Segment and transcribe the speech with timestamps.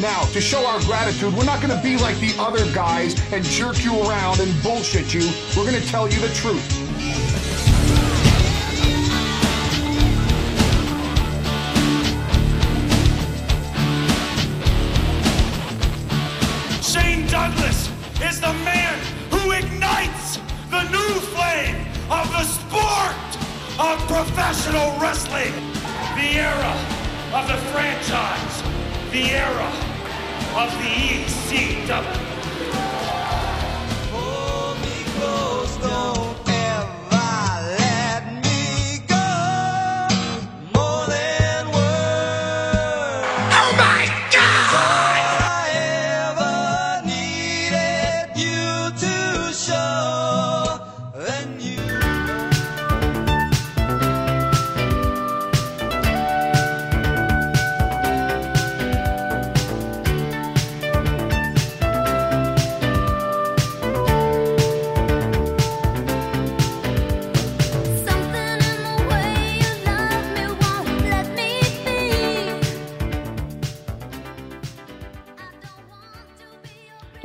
[0.00, 3.44] Now, to show our gratitude, we're not going to be like the other guys and
[3.44, 5.30] jerk you around and bullshit you.
[5.54, 6.64] We're going to tell you the truth.
[16.82, 17.90] Shane Douglas
[18.22, 18.98] is the man
[19.30, 20.38] who ignites
[20.70, 23.16] the new flame of the sport
[23.78, 25.52] of professional wrestling.
[26.16, 26.74] The era
[27.34, 28.62] of the franchise.
[29.12, 29.89] The era
[30.56, 32.19] of the E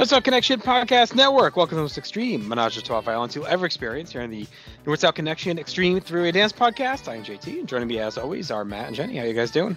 [0.07, 1.55] South Connection Podcast Network.
[1.55, 4.45] Welcome to the most extreme menage a trois violence you'll ever experience here in the
[4.85, 7.07] North South Connection Extreme Three Way Dance Podcast.
[7.07, 9.17] I am JT, and joining me as always are Matt and Jenny.
[9.17, 9.75] How you guys doing?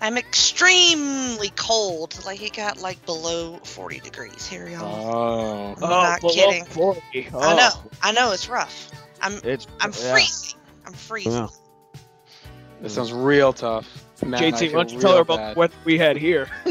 [0.00, 2.22] I'm extremely cold.
[2.24, 4.84] Like it got like below 40 degrees here, y'all.
[4.84, 6.64] Oh, I'm not oh, below kidding.
[6.66, 7.00] 40.
[7.14, 7.90] I Oh, know.
[8.02, 8.90] I know it's rough.
[9.20, 10.12] I'm It's I'm yeah.
[10.12, 10.58] freezing.
[10.86, 11.32] I'm freezing.
[11.32, 11.48] Yeah.
[12.82, 14.04] this sounds real tough.
[14.24, 15.54] Matt JT, why don't you tell her about bad.
[15.54, 16.48] the weather we had here?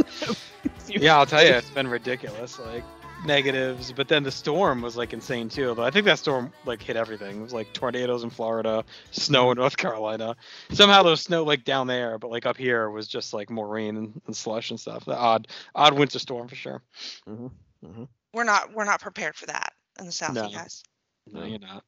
[0.88, 2.60] Yeah, I'll tell you, it's been ridiculous.
[2.60, 2.84] Like
[3.26, 5.74] negatives, but then the storm was like insane too.
[5.76, 7.40] But I think that storm like hit everything.
[7.40, 10.36] It was like tornadoes in Florida, snow in North Carolina.
[10.72, 13.68] Somehow there was snow like down there, but like up here was just like more
[13.68, 15.06] rain and, and slush and stuff.
[15.06, 16.82] The odd, odd winter storm for sure.
[17.28, 17.48] Mm-hmm,
[17.86, 18.04] mm-hmm.
[18.34, 20.48] We're not we're not prepared for that in the south, No.
[20.48, 20.84] you guys.
[21.32, 21.84] No, you're not.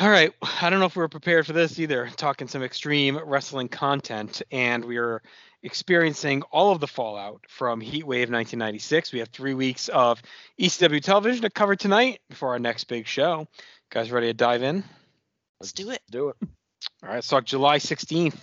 [0.00, 0.32] All right.
[0.60, 2.10] I don't know if we were prepared for this either.
[2.16, 5.22] Talking some extreme wrestling content, and we are
[5.66, 9.12] experiencing all of the fallout from Heat Wave 1996.
[9.12, 10.22] We have three weeks of
[10.60, 13.48] ECW television to cover tonight before our next big show.
[13.90, 14.84] Guys, ready to dive in?
[15.60, 16.00] Let's do it.
[16.08, 16.36] Do it.
[17.02, 18.38] All right, let's July 16th,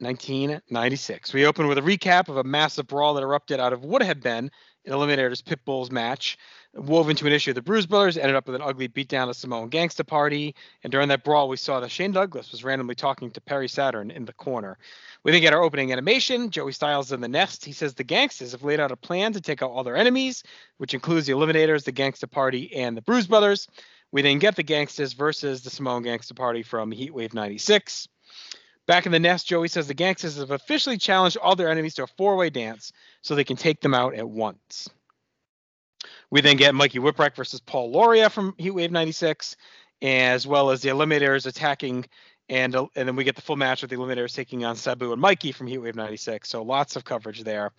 [0.00, 1.32] 1996.
[1.32, 4.22] We open with a recap of a massive brawl that erupted out of what had
[4.22, 4.50] been
[4.84, 6.36] an Eliminators Pit Bulls match,
[6.74, 9.70] wove into an issue the Bruise Brothers, ended up with an ugly beatdown of Samoan
[9.70, 10.54] Gangsta Party.
[10.84, 14.10] And during that brawl, we saw that Shane Douglas was randomly talking to Perry Saturn
[14.10, 14.78] in the corner.
[15.22, 16.50] We then get our opening animation.
[16.50, 17.64] Joey Styles in the nest.
[17.64, 20.42] He says the gangsters have laid out a plan to take out all their enemies,
[20.78, 23.68] which includes the Eliminators, the Gangsta Party, and the Bruise Brothers.
[24.12, 28.08] We then get the gangsters versus the Samoan Gangsta Party from Heatwave 96.
[28.86, 32.04] Back in the nest, Joey says the gangsters have officially challenged all their enemies to
[32.04, 32.92] a four way dance
[33.22, 34.88] so they can take them out at once.
[36.30, 39.56] We then get Mikey Whipwreck versus Paul Lauria from Heatwave 96,
[40.02, 42.06] as well as the Eliminators attacking,
[42.48, 45.20] and, and then we get the full match with the Eliminators taking on Sabu and
[45.20, 46.48] Mikey from Heatwave 96.
[46.48, 47.72] So lots of coverage there.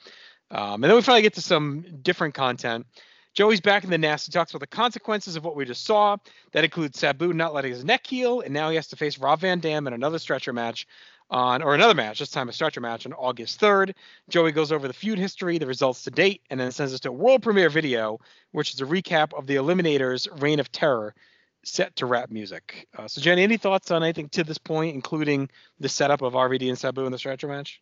[0.49, 2.85] Um, and then we finally get to some different content.
[3.33, 4.25] Joey's back in the nest.
[4.25, 6.17] He talks about the consequences of what we just saw.
[6.51, 9.39] That includes Sabu not letting his neck heal, and now he has to face Rob
[9.39, 10.85] Van Dam in another stretcher match
[11.31, 13.93] on, or another match, this time a stretcher match on August 3rd.
[14.29, 17.09] Joey goes over the feud history, the results to date, and then sends us to
[17.09, 18.19] a world premiere video,
[18.51, 21.15] which is a recap of the Eliminators' Reign of Terror
[21.63, 22.87] set to rap music.
[22.97, 25.49] Uh, so, Jenny, any thoughts on anything to this point, including
[25.79, 27.81] the setup of RVD and Sabu in the stretcher match?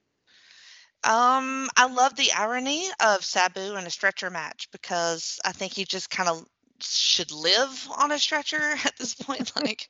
[1.03, 5.85] Um, I love the irony of Sabu in a stretcher match because I think he
[5.85, 6.45] just kind of
[6.81, 9.51] should live on a stretcher at this point.
[9.59, 9.87] Like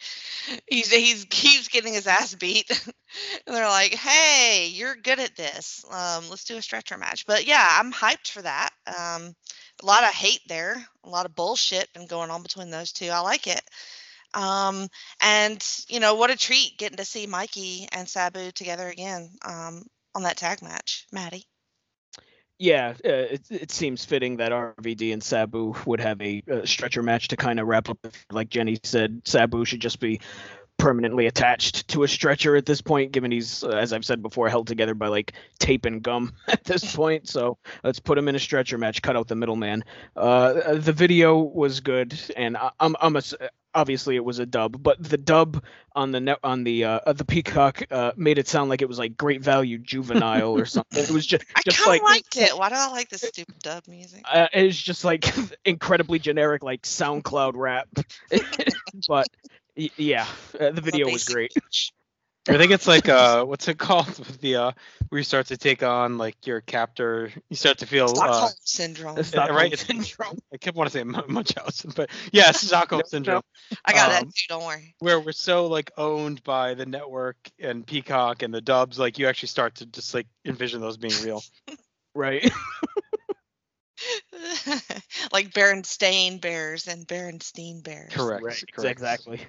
[0.68, 2.69] he's he's keeps getting his ass beat,
[3.46, 5.86] and they're like, "Hey, you're good at this.
[5.90, 8.70] Um, let's do a stretcher match." But yeah, I'm hyped for that.
[8.88, 9.36] Um,
[9.81, 13.10] a lot of hate there, a lot of bullshit been going on between those two.
[13.10, 13.62] I like it.
[14.34, 14.88] Um,
[15.22, 19.30] and you know what a treat getting to see Mikey and Sabu together again.
[19.44, 19.84] Um,
[20.16, 21.45] on that tag match, Maddie.
[22.57, 27.01] Yeah, uh, it, it seems fitting that RVD and Sabu would have a uh, stretcher
[27.01, 28.06] match to kind of wrap up.
[28.30, 30.19] Like Jenny said, Sabu should just be
[30.80, 34.50] permanently attached to a stretcher at this point, given he's, uh, as I've said before,
[34.50, 37.28] held together by like tape and gum at this point.
[37.30, 39.84] So let's put him in a stretcher match, cut out the middleman.
[40.16, 43.22] Uh, the video was good, and I, I'm, I'm a,
[43.74, 45.64] obviously it was a dub, but the dub
[45.96, 48.88] on the net on the uh, uh, the Peacock uh, made it sound like it
[48.88, 51.04] was like great value juvenile or something.
[51.04, 52.58] It was just I just kind of like liked it.
[52.58, 54.24] Why do I like this stupid dub music?
[54.32, 55.25] uh, it's just like
[55.66, 57.88] incredibly generic like SoundCloud rap.
[59.08, 59.28] but
[59.80, 60.28] y- yeah,
[60.60, 61.52] uh, the video was great.
[61.54, 61.92] bitch.
[62.48, 64.08] I think it's like uh, what's it called?
[64.08, 64.72] With the uh,
[65.10, 67.31] where you start to take on like your captor.
[67.50, 69.16] You start to feel uh, syndrome.
[69.16, 70.40] The Stockholm right, it's- syndrome.
[70.54, 73.08] I kept want to say Mun- Munchausen, but yeah, Stockholm No, no.
[73.10, 73.42] syndrome,
[73.86, 74.46] I got that um, too.
[74.50, 74.96] Don't worry.
[75.00, 79.28] where we're so like owned by the network and Peacock and the dubs, like you
[79.28, 81.44] actually start to just like envision those being real.
[82.16, 82.50] Right.
[85.32, 88.14] like Berenstain Bears and Berenstein Bears.
[88.14, 88.44] Correct.
[88.44, 88.64] right.
[88.74, 88.92] correct.
[88.92, 89.42] Exactly.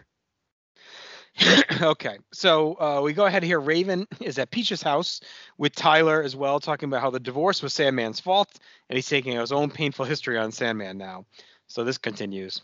[1.82, 3.60] okay, so uh, we go ahead here.
[3.60, 5.20] Raven is at Peach's house
[5.58, 9.36] with Tyler as well, talking about how the divorce was Sandman's fault, and he's taking
[9.36, 11.24] his own painful history on Sandman now.
[11.66, 12.62] So this continues.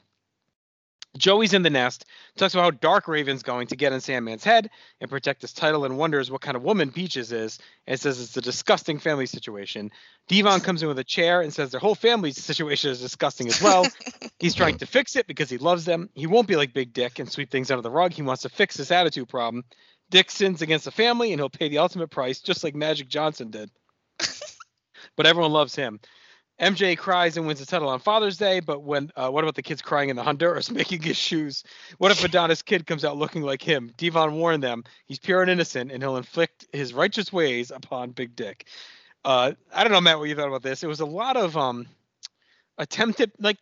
[1.16, 2.04] Joey's in the nest,
[2.36, 4.70] talks about how Dark Raven's going to get in Sandman's head
[5.00, 8.36] and protect his title, and wonders what kind of woman Peaches is, and says it's
[8.36, 9.90] a disgusting family situation.
[10.28, 13.60] Devon comes in with a chair and says their whole family situation is disgusting as
[13.62, 13.86] well.
[14.38, 16.10] He's trying to fix it because he loves them.
[16.14, 18.12] He won't be like Big Dick and sweep things under the rug.
[18.12, 19.64] He wants to fix this attitude problem.
[20.10, 23.50] Dick sins against the family and he'll pay the ultimate price, just like Magic Johnson
[23.50, 23.70] did.
[25.16, 26.00] but everyone loves him.
[26.60, 29.62] MJ cries and wins the title on Father's Day, but when uh, what about the
[29.62, 31.64] kids crying in the Honduras making his shoes?
[31.98, 33.92] What if Madonna's kid comes out looking like him?
[33.96, 38.34] Devon warned them he's pure and innocent, and he'll inflict his righteous ways upon Big
[38.34, 38.66] Dick.
[39.24, 40.82] Uh, I don't know, Matt, what you thought about this.
[40.82, 41.86] It was a lot of um
[42.78, 43.58] attempted like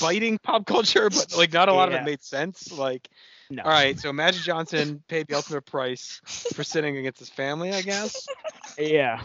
[0.00, 2.72] biting pop culture, but like not a lot of it made sense.
[2.72, 3.08] Like,
[3.50, 3.62] No.
[3.62, 6.20] all right, so Magic Johnson paid the ultimate price
[6.54, 8.26] for sinning against his family, I guess.
[8.76, 9.22] Yeah.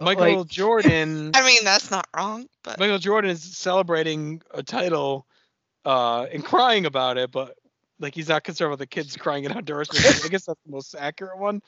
[0.00, 1.30] Michael Like- Jordan.
[1.34, 5.26] I mean, that's not wrong, but Michael Jordan is celebrating a title
[5.84, 7.56] uh, and crying about it, but
[7.98, 9.88] like he's not concerned with the kids crying in Honduras.
[10.24, 11.62] I guess that's the most accurate one.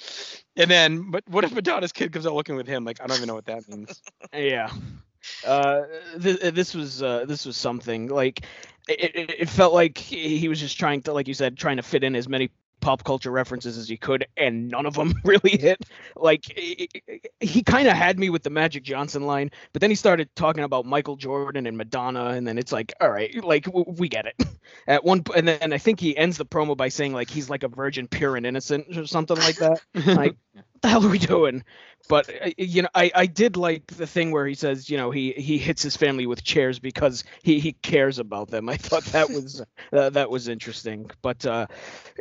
[0.57, 2.85] And then, but what if Madonna's kid comes out looking with him?
[2.85, 4.03] Like I don't even know what that means.
[4.35, 4.71] Yeah.
[5.47, 5.83] Uh,
[6.23, 8.45] th- this was uh, this was something like
[8.89, 11.77] it, it, it felt like he he was just trying to, like you said, trying
[11.77, 15.15] to fit in as many pop culture references as he could, and none of them
[15.25, 15.79] really hit.
[16.17, 16.89] Like he,
[17.41, 20.65] he kind of had me with the Magic Johnson line, but then he started talking
[20.65, 24.27] about Michael Jordan and Madonna, and then it's like, all right, like w- we get
[24.27, 24.35] it.
[24.87, 27.49] At one, p- and then I think he ends the promo by saying like he's
[27.51, 29.81] like a virgin, pure and innocent, or something like that.
[30.19, 30.37] Like,
[30.83, 31.65] the hell are we doing?
[32.09, 35.11] But uh, you know, I, I did like the thing where he says, you know,
[35.11, 38.69] he he hits his family with chairs because he he cares about them.
[38.69, 41.11] I thought that was uh, that was interesting.
[41.21, 41.67] But uh,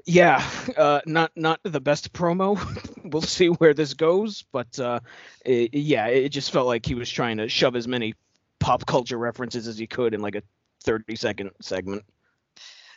[0.05, 2.59] yeah, uh, not not the best promo.
[3.03, 4.43] we'll see where this goes.
[4.51, 4.99] But uh,
[5.45, 8.13] it, yeah, it just felt like he was trying to shove as many
[8.59, 10.43] pop culture references as he could in like a
[10.83, 12.03] 30 second segment.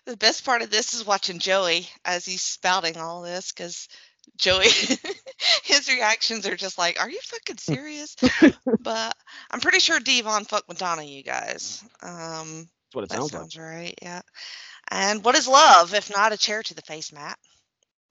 [0.06, 3.88] the best part of this is watching Joey as he's spouting all this because
[4.37, 4.69] Joey,
[5.64, 8.17] his reactions are just like, "Are you fucking serious?"
[8.81, 9.14] but
[9.50, 11.84] I'm pretty sure Devon fucked Madonna, you guys.
[12.02, 13.64] Um, That's what it that sounds sounds, like.
[13.64, 14.22] right, yeah.
[14.90, 17.38] And what is love if not a chair to the face, Matt?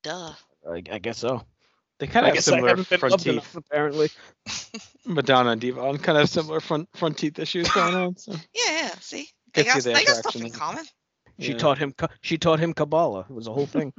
[0.04, 0.34] Duh.
[0.70, 1.44] I, I guess so.
[2.00, 3.28] They kind of have similar front teeth.
[3.28, 4.10] enough, apparently.
[5.06, 8.18] Madonna and Devon kind of have similar front front teeth issues going on.
[8.18, 8.90] So Yeah, yeah.
[9.02, 10.86] See, they Could see got, the they got stuff in common.
[11.40, 11.58] She yeah.
[11.58, 11.94] taught him.
[12.22, 13.26] She taught him Kabbalah.
[13.30, 13.94] It was a whole thing.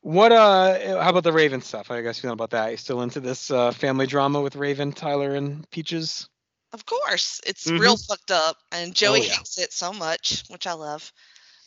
[0.00, 1.02] What uh?
[1.02, 1.88] How about the Raven stuff?
[1.88, 2.70] How you guys feeling about that?
[2.70, 6.28] You still into this uh, family drama with Raven, Tyler, and Peaches?
[6.72, 8.12] Of course, it's real Mm-hmm.
[8.12, 9.32] fucked up, and Joey yeah.
[9.34, 11.10] hates it so much, which I love.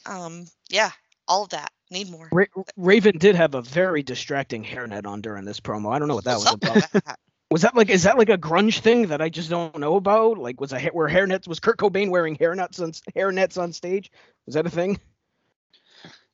[0.06, 0.92] Um, yeah,
[1.28, 1.72] all of that.
[1.90, 2.30] Need more.
[2.32, 2.46] Ra-
[2.78, 5.94] Raven did have a very distracting hairnet on during this promo.
[5.94, 7.04] I don't know what that was What's up about.
[7.06, 7.20] that?
[7.50, 10.38] Was that like is that like a grunge thing that I just don't know about?
[10.38, 14.10] Like was a ha- where hairnets was Kurt Cobain wearing hairnets on hairnets on stage?
[14.46, 15.02] Was that a thing?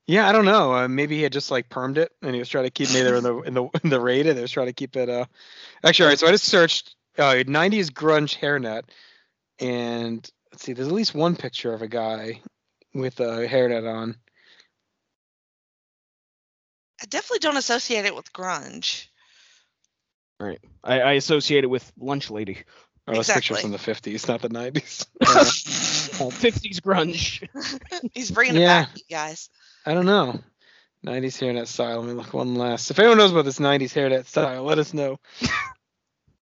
[0.08, 0.74] Yeah, I don't know.
[0.74, 3.10] Uh, maybe he had just like permed it, and he was trying to keep maybe
[3.10, 5.10] in the in the in the raid, and they was trying to keep it.
[5.10, 5.26] Uh,
[5.84, 6.20] actually, all right.
[6.20, 8.84] So I just searched uh, '90s grunge hairnet,
[9.60, 10.72] and let's see.
[10.72, 12.42] There's at least one picture of a guy
[12.94, 14.16] with a hairnet on.
[17.02, 19.08] I definitely don't associate it with grunge.
[20.40, 20.60] Right.
[20.84, 22.64] I, I associate it with lunch lady.
[23.10, 25.06] Oh, this picture's from the '50s, not the '90s.
[26.20, 27.48] Oh, 50s grunge.
[28.14, 28.84] He's bringing Yeah.
[28.84, 29.50] it back, you guys.
[29.88, 30.40] I don't know.
[31.06, 32.02] 90s hairnet style.
[32.02, 32.92] Let me look one last.
[32.92, 35.18] If anyone knows about this 90s hairnet style, let us know.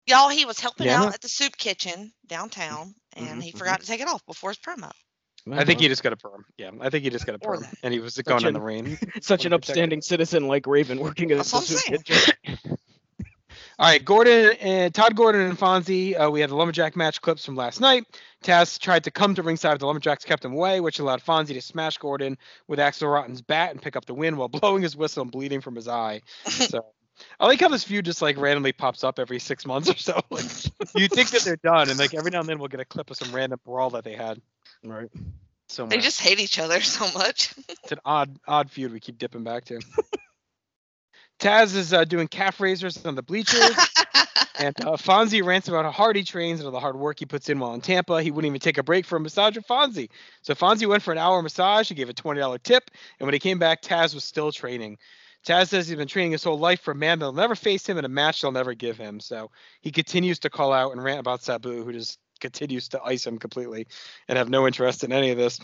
[0.08, 3.80] Y'all, he was helping Yeah, out at the soup kitchen downtown, and Mhm, he forgot
[3.80, 4.92] to take it off before his promo.
[5.52, 6.46] I think he just got a perm.
[6.58, 8.98] Yeah, I think he just got a perm, and he was going in the rain.
[9.22, 12.04] such an upstanding citizen like Raven working at That's the soup saying.
[12.04, 12.34] kitchen.
[13.80, 16.20] All right, Gordon and Todd Gordon and Fonzie.
[16.20, 18.04] Uh, we had the lumberjack match clips from last night.
[18.44, 21.54] Taz tried to come to ringside, but the lumberjacks kept him away, which allowed Fonzie
[21.54, 24.96] to smash Gordon with Axl Rotten's bat and pick up the win while blowing his
[24.96, 26.22] whistle and bleeding from his eye.
[26.50, 26.86] So
[27.40, 30.22] I like how this feud just like randomly pops up every six months or so.
[30.30, 30.46] Like,
[30.96, 33.10] you think that they're done, and like every now and then we'll get a clip
[33.10, 34.42] of some random brawl that they had.
[34.84, 35.10] Right.
[35.68, 35.98] Somewhere.
[35.98, 37.54] They just hate each other so much.
[37.68, 39.80] It's an odd, odd feud we keep dipping back to.
[41.40, 43.72] Taz is uh, doing calf raisers on the bleachers.
[44.60, 47.26] And uh, Fonzie rants about how hard he trains and all the hard work he
[47.26, 48.22] puts in while in Tampa.
[48.22, 50.10] He wouldn't even take a break for a massage with Fonzie.
[50.42, 51.88] So Fonzie went for an hour massage.
[51.88, 52.92] He gave a $20 tip.
[53.20, 54.98] And when he came back, Taz was still training.
[55.48, 57.98] Taz says he's been training his whole life for a man that'll never face him
[57.98, 59.22] in a match they'll never give him.
[59.22, 63.26] So he continues to call out and rant about Sabu, who just continues to ice
[63.26, 63.88] him completely
[64.28, 65.62] and have no interest in any of this.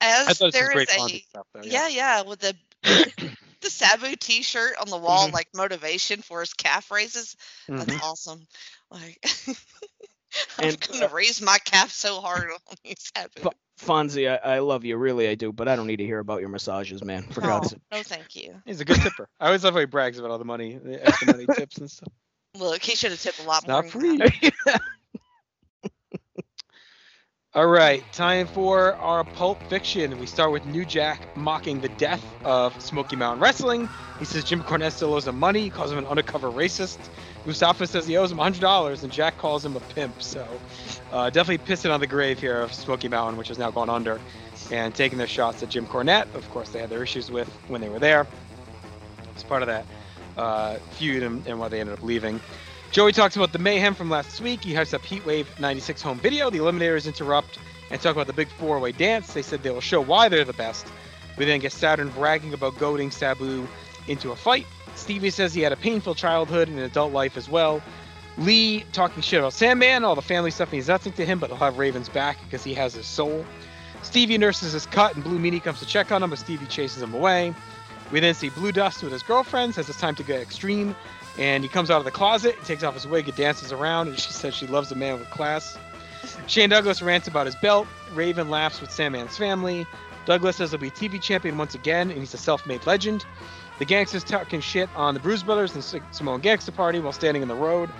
[0.00, 1.60] I As thought this was there great a stuff, though.
[1.62, 2.56] yeah, yeah, with the
[3.62, 7.36] the Sabu T-shirt on the wall, like motivation for his calf raises.
[7.76, 8.00] That's Mhm.
[8.02, 8.46] awesome.
[8.90, 9.18] Like,
[10.58, 13.42] I'm And, gonna raise my calf so hard on you, Sabu.
[13.42, 16.18] Fu- Fonzie, I, I love you, really, I do, but I don't need to hear
[16.18, 17.22] about your massages, man.
[17.24, 17.80] For Oh, God's sake.
[17.90, 18.62] no, thank you.
[18.64, 19.28] He's a good tipper.
[19.40, 21.90] I always love how he brags about all the money, the extra money tips and
[21.90, 22.12] stuff.
[22.54, 23.82] Look, he should have tipped a lot It's more.
[23.82, 24.20] not than free.
[27.54, 30.18] All right, time for our Pulp Fiction.
[30.18, 33.90] We start with New Jack mocking the death of Smoky Mountain Wrestling.
[34.18, 35.68] He says Jim Cornette still owes him money.
[35.68, 36.96] Calls him an undercover racist.
[37.44, 40.22] Mustafa says he owes him $100, and Jack calls him a pimp.
[40.22, 40.48] So
[41.12, 44.18] uh, definitely pissing on the grave here of Smoky Mountain, which has now gone under,
[44.70, 46.34] and taking their shots at Jim Cornette.
[46.34, 48.26] Of course, they had their issues with when they were there.
[49.34, 49.84] It's part of that
[50.38, 52.40] uh, feud and, and why they ended up leaving.
[52.92, 54.62] Joey talks about the mayhem from last week.
[54.64, 56.50] He hypes up Heatwave 96 home video.
[56.50, 57.58] The Eliminators interrupt
[57.90, 59.32] and talk about the big four way dance.
[59.32, 60.86] They said they will show why they're the best.
[61.38, 63.66] We then get Saturn bragging about goading Sabu
[64.08, 64.66] into a fight.
[64.94, 67.82] Stevie says he had a painful childhood and an adult life as well.
[68.36, 71.56] Lee talking shit about Sandman, all the family stuff means nothing to him, but he'll
[71.56, 73.46] have Raven's back because he has his soul.
[74.02, 77.02] Stevie nurses his cut, and Blue Meanie comes to check on him, but Stevie chases
[77.02, 77.54] him away.
[78.10, 80.94] We then see Blue Dust with his girlfriend, says it's time to get extreme,
[81.38, 84.18] and he comes out of the closet, takes off his wig, and dances around, and
[84.18, 85.78] she says she loves a man with class.
[86.46, 87.86] Shane Douglas rants about his belt.
[88.14, 89.86] Raven laughs with Sandman's family.
[90.24, 93.24] Douglas says he'll be TV champion once again, and he's a self-made legend.
[93.78, 97.42] The gangsters talking shit on the Bruise Brothers and the Samoan Gangster Party while standing
[97.42, 97.90] in the road.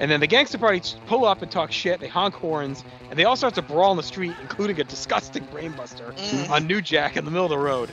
[0.00, 2.00] And then the Gangster Party pull up and talk shit.
[2.00, 5.44] They honk horns, and they all start to brawl in the street, including a disgusting
[5.46, 6.50] brainbuster Mm.
[6.50, 7.90] on New Jack in the middle of the road.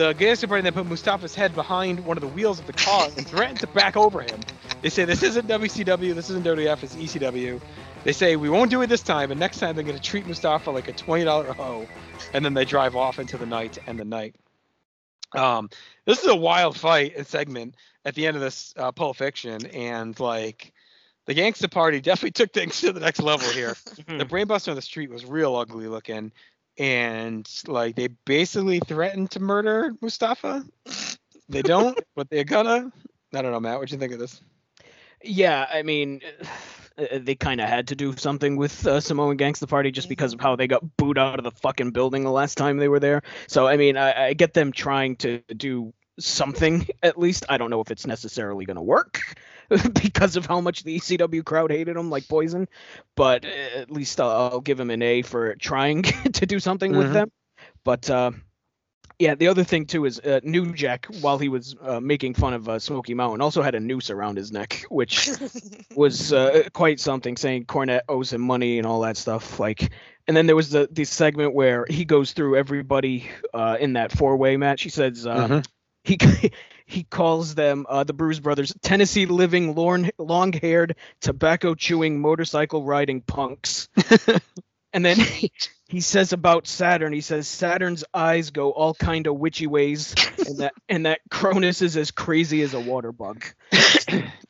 [0.00, 3.08] The Gangster Party then put Mustafa's head behind one of the wheels of the car
[3.18, 4.40] and threatened to back over him.
[4.80, 7.60] They say this isn't WCW, this isn't WWF, it's ECW.
[8.04, 10.26] They say we won't do it this time, and next time they're going to treat
[10.26, 11.86] Mustafa like a twenty dollar hoe,
[12.32, 14.36] and then they drive off into the night and the night.
[15.32, 15.68] Um,
[16.06, 17.74] this is a wild fight and segment
[18.06, 20.72] at the end of this uh, Pulp Fiction, and like
[21.26, 23.76] the Gangsta Party definitely took things to the next level here.
[24.06, 26.32] the brainbuster on the street was real ugly looking,
[26.80, 30.64] and like they basically threatened to murder Mustafa.
[31.48, 32.90] They don't, but they're gonna.
[33.34, 33.78] I don't know, Matt.
[33.78, 34.40] What do you think of this?
[35.22, 36.22] Yeah, I mean,
[36.96, 40.32] uh, they kind of had to do something with uh, Samoan Gangsta Party just because
[40.32, 42.98] of how they got booed out of the fucking building the last time they were
[42.98, 43.22] there.
[43.46, 47.44] So, I mean, I, I get them trying to do something at least.
[47.48, 49.20] I don't know if it's necessarily going to work
[50.02, 52.68] because of how much the ECW crowd hated him like poison,
[53.16, 53.48] but uh,
[53.80, 56.02] at least I'll, I'll give him an A for trying
[56.32, 57.12] to do something with Mhm.
[57.12, 57.32] them.
[57.84, 58.32] But uh,
[59.18, 62.54] yeah, the other thing too is uh, New Jack, while he was uh, making fun
[62.54, 65.30] of uh, Smoky Mountain, also had a noose around his neck, which
[65.94, 69.60] was uh, quite something, saying Cornette owes him money and all that stuff.
[69.60, 69.90] Like,
[70.26, 74.10] and then there was the the segment where he goes through everybody uh, in that
[74.12, 74.82] four way match.
[74.82, 75.66] He says uh, Mhm.
[76.04, 76.18] He
[76.86, 83.20] he calls them uh, the Bruise Brothers, Tennessee living, long haired, tobacco chewing, motorcycle riding
[83.20, 83.88] punks.
[84.92, 85.52] and then he,
[85.88, 90.14] he says about Saturn, he says Saturn's eyes go all kind of witchy ways,
[90.46, 93.44] and that and that Kronus is as crazy as a water bug.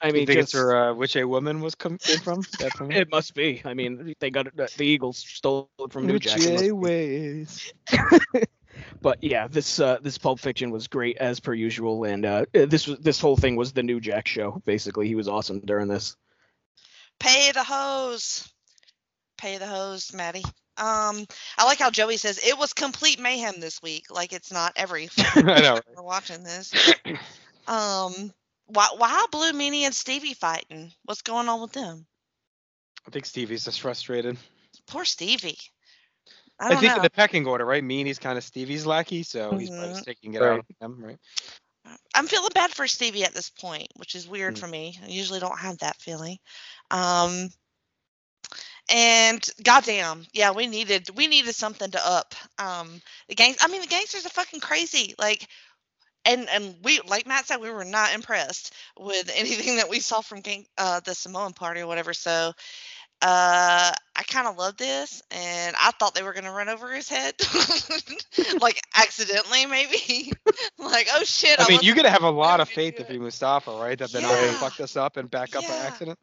[0.03, 2.43] I mean, just- where uh, which a woman was come from?
[2.43, 3.61] From it must be.
[3.65, 6.39] I mean, they got it, the Eagles stole it from New Jack.
[6.41, 6.73] it must a be.
[6.73, 7.73] ways.
[9.03, 12.87] But yeah, this uh, this Pulp Fiction was great as per usual, and uh, this
[12.87, 14.61] was this whole thing was the New Jack show.
[14.65, 16.17] Basically, he was awesome during this.
[17.19, 18.49] Pay the hose.
[19.39, 20.45] Pay the hose, Maddie.
[20.77, 21.27] Um,
[21.59, 24.07] I like how Joey says it was complete mayhem this week.
[24.11, 25.75] Like it's not every I know.
[25.75, 25.83] right?
[25.97, 26.73] we're watching this.
[27.67, 28.33] Um,
[28.67, 30.93] why why Blue Meanie and Stevie fighting?
[31.05, 32.07] What's going on with them?
[33.07, 34.37] I think Stevie's just frustrated.
[34.87, 35.59] Poor Stevie.
[36.61, 36.97] I I, don't think know.
[36.97, 37.83] in the pecking order, right?
[37.85, 40.65] Meanie's kind of Stevie's lackey, so he's probably just taking it out Right.
[40.83, 41.19] on him, right?
[42.15, 44.59] I'm feeling bad for Stevie at this point, which is weird Mm.
[44.59, 44.99] for me.
[45.05, 46.39] I usually don't have that feeling.
[46.91, 47.51] Um
[48.91, 52.35] and goddamn, yeah, we needed we needed something to up.
[52.59, 55.15] Um the gangs I mean the gangsters are fucking crazy.
[55.19, 55.47] Like
[56.25, 60.21] and and we like Matt said, we were not impressed with anything that we saw
[60.21, 62.13] from gang uh the Samoan party or whatever.
[62.15, 62.53] So
[63.23, 67.09] uh I kind of love this and I thought they were gonna run over his
[67.09, 67.35] head.
[68.61, 70.33] like accidentally, maybe.
[70.79, 71.59] like, oh shit!
[71.59, 73.99] I mean, wasn't you gotta have a lot of faith if you're Mustafa, right?
[73.99, 76.19] That they're not gonna fuck this up and back up by accident.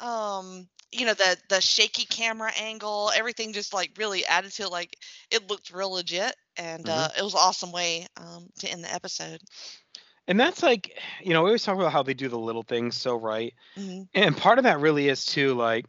[0.00, 4.70] um you know the the shaky camera angle everything just like really added to it
[4.70, 4.96] like
[5.30, 7.04] it looked real legit and Mm-hmm.
[7.04, 9.40] uh it was an awesome way um to end the episode
[10.26, 12.96] And that's like, you know, we always talk about how they do the little things
[12.96, 13.54] so right.
[13.76, 15.86] hmm And part of that really is too like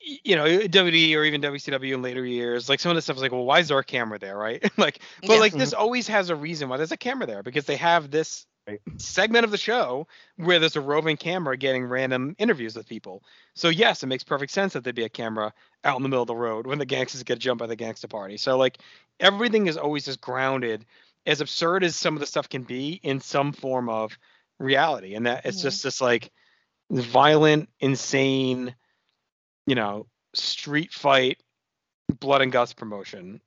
[0.00, 3.22] you know, WWE or even WCW in later years, like some of the stuff is
[3.22, 4.62] like, well, why is there a camera there, right?
[4.78, 5.40] like, but Yeah.
[5.40, 8.46] like this always has a reason why there's a camera there because they have this
[8.66, 8.80] Right.
[8.98, 13.22] segment of the show where there's a roving camera getting random interviews with people.
[13.54, 15.52] So yes, it makes perfect sense that there'd be a camera
[15.84, 18.08] out in the middle of the road when the gangsters get jumped by the gangster
[18.08, 18.36] party.
[18.38, 18.78] So like
[19.20, 20.86] everything is always just grounded,
[21.26, 24.16] as absurd as some of the stuff can be, in some form of
[24.58, 25.62] reality, and that it's Mhm.
[25.62, 26.30] just this like
[26.90, 28.74] violent, insane,
[29.66, 31.42] you know, street fight,
[32.08, 33.40] blood and guts promotion.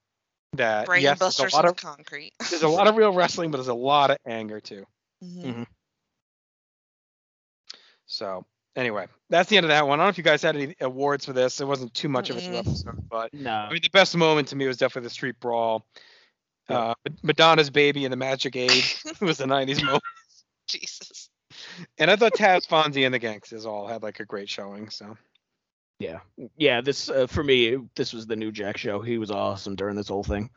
[0.54, 3.50] That brain yes, there's a busters lot of concrete there's a lot of real wrestling,
[3.52, 4.86] but there's a lot of anger too.
[5.24, 5.66] Mhm.
[8.06, 10.00] So anyway, that's the end of that one.
[10.00, 11.60] I don't know if you guys had any awards for this.
[11.60, 13.52] It wasn't too much of a episode, but No.
[13.52, 15.86] I mean the best moment to me was definitely the street brawl.
[16.70, 20.04] Uh, Madonna's baby and the Magic Age was the '90s moment,
[20.68, 21.30] jesus
[21.98, 24.90] and I thought Taz, Fonzie, and the Gangsters all had like a great showing.
[24.90, 25.18] So
[26.00, 26.20] Yeah.
[26.58, 26.82] Yeah.
[26.82, 29.02] This uh, for me, this was the new Jack show.
[29.02, 30.50] He was awesome during this whole thing,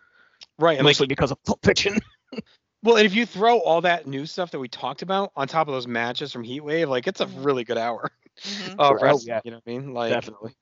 [0.59, 1.99] right, and like mostly because of Pulp Fiction.
[2.83, 5.69] well, and if you throw all that new stuff that we talked about on top
[5.69, 7.45] of those matches from Heatwave, like it's a Mhm.
[7.45, 8.11] really good hour
[8.41, 8.75] Mhm.
[8.79, 9.29] of Oh, wrestling.
[9.29, 9.41] yeah.
[9.45, 9.95] You know what I mean?
[9.95, 10.55] Like Definitely.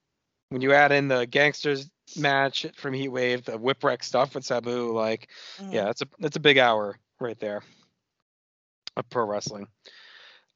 [0.49, 5.29] when you add in the Gangsters match from Heatwave, the Whipwreck stuff with Sabu, like
[5.59, 5.73] Mhm.
[5.73, 7.63] yeah, that's a that's a big hour right there
[8.97, 9.67] of pro wrestling.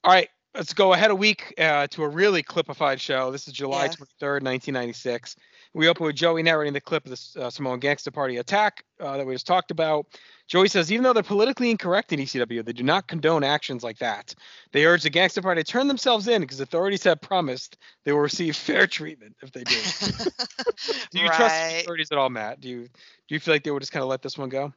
[0.03, 3.31] All right, let's go ahead a week uh, to a really clipified show.
[3.31, 3.91] This is July Yeah.
[3.91, 5.35] twenty third, nineteen ninety six.
[5.73, 9.17] We open with Joey narrating the clip of the uh, Samoan Gangster Party attack uh,
[9.17, 10.05] that we just talked about.
[10.49, 13.99] Joey says, even though they're politically incorrect in ECW, they do not condone actions like
[13.99, 14.33] that.
[14.71, 18.19] They urge the Gangster Party to turn themselves in because authorities have promised they will
[18.19, 19.75] receive fair treatment if they do.
[21.11, 22.59] Do you trust the authorities at all, Matt?
[22.59, 24.73] Do you do you feel like they would just kind of let this one go?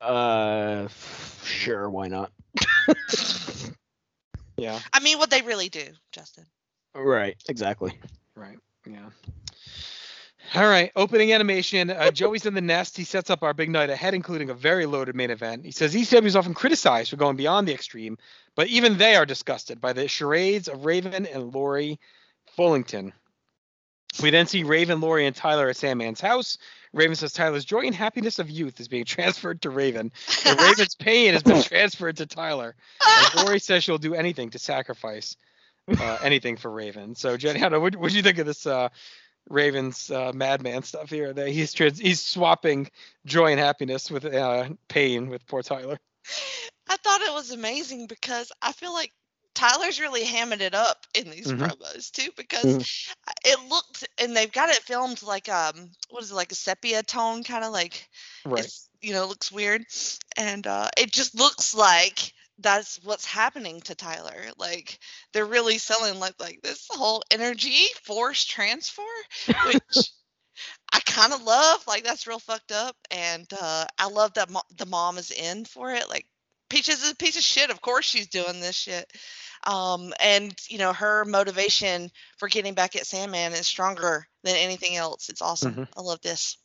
[0.00, 0.88] Uh,
[1.44, 1.88] sure.
[1.90, 2.32] Why not?
[4.56, 4.78] Yeah.
[4.92, 6.44] i mean what they really do justin
[6.94, 7.36] Right.
[7.48, 7.98] Exactly.
[8.34, 8.58] Right.
[8.86, 9.10] Yeah.
[10.52, 10.90] All right.
[10.96, 11.90] Opening animation.
[11.90, 12.96] Uh, Joey's in the nest.
[12.96, 15.64] He sets up our big night ahead, including a very loaded main event.
[15.64, 18.18] He says ECW is often criticized for going beyond the extreme,
[18.56, 22.00] but even they are disgusted by the charades of Raven and Lori
[22.58, 23.12] Fullington.
[24.20, 26.58] We then see Raven, Lori, and Tyler at Sandman's house.
[26.92, 30.10] Raven says Tyler's joy and happiness of youth is being transferred to Raven,
[30.44, 32.74] and Raven's pain has been transferred to Tyler.
[33.06, 35.36] And Lori says she'll do anything to sacrifice
[35.88, 37.14] uh, anything for Raven.
[37.14, 38.88] So Jenny, what what do you think of this uh,
[39.48, 41.32] Raven's uh, madman stuff here?
[41.32, 42.90] That he's trans- he's swapping
[43.24, 45.98] joy and happiness with uh, pain with poor Tyler.
[46.88, 49.12] I thought it was amazing because I feel like
[49.54, 51.58] Tyler's really hamming it up in these Mhm.
[51.58, 52.66] promos too because
[53.44, 57.02] it looked and they've got it filmed like um what is it like a sepia
[57.02, 58.08] tone kind of like
[58.44, 58.64] Right.
[58.64, 59.84] it's you know looks weird
[60.36, 64.98] and uh it just looks like that's what's happening to Tyler like
[65.32, 69.02] they're really selling like like this whole energy force transfer
[69.66, 70.12] which
[70.92, 74.62] I kind of love like that's real fucked up and uh I love that mo-
[74.76, 76.26] the mom is in for it like
[76.68, 79.10] Peaches is a piece of shit of course she's doing this shit
[79.66, 84.96] um and you know her motivation for getting back at Sandman is stronger than anything
[84.96, 85.88] else it's awesome Mhm.
[85.96, 86.56] I love this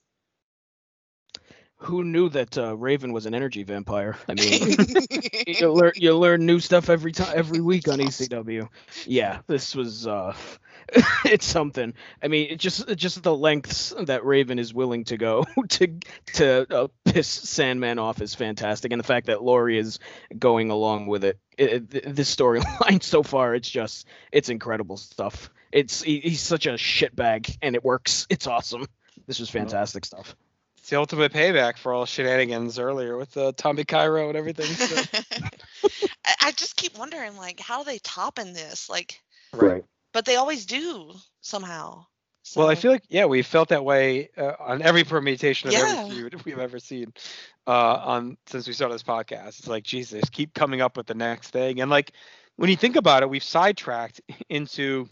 [1.79, 4.17] Who knew that uh, Raven was an energy vampire?
[4.29, 4.75] I mean,
[5.47, 8.69] you learn you learn new stuff every time every week on ECW.
[9.05, 10.35] Yeah, this was uh
[11.25, 11.93] it's something.
[12.21, 15.99] I mean, it just just the lengths that Raven is willing to go to
[16.33, 19.99] to uh, piss Sandman off is fantastic, and the fact that Laurie is
[20.37, 21.39] going along with it.
[21.57, 25.49] it, it this storyline so far, it's just it's incredible stuff.
[25.71, 28.27] It's he, he's such a shitbag, and it works.
[28.29, 28.87] It's awesome.
[29.27, 30.35] This was fantastic stuff.
[30.85, 34.67] It's the ultimate payback for all shenanigans earlier with uh, Tommy Cairo and everything.
[34.67, 34.95] So.
[36.23, 39.19] I, I just keep wondering like how do they top in this like
[39.51, 39.83] Right.
[40.13, 42.05] but they always do somehow
[42.55, 45.85] Well, I feel like yeah, we felt that way uh, on every permutation of Yeah.
[45.85, 47.11] every feud we've ever seen
[47.65, 49.57] uh, on since we started this podcast.
[49.57, 52.11] It's like Jesus, keep coming up with the next thing, and like
[52.57, 55.09] when you think about it, we've sidetracked into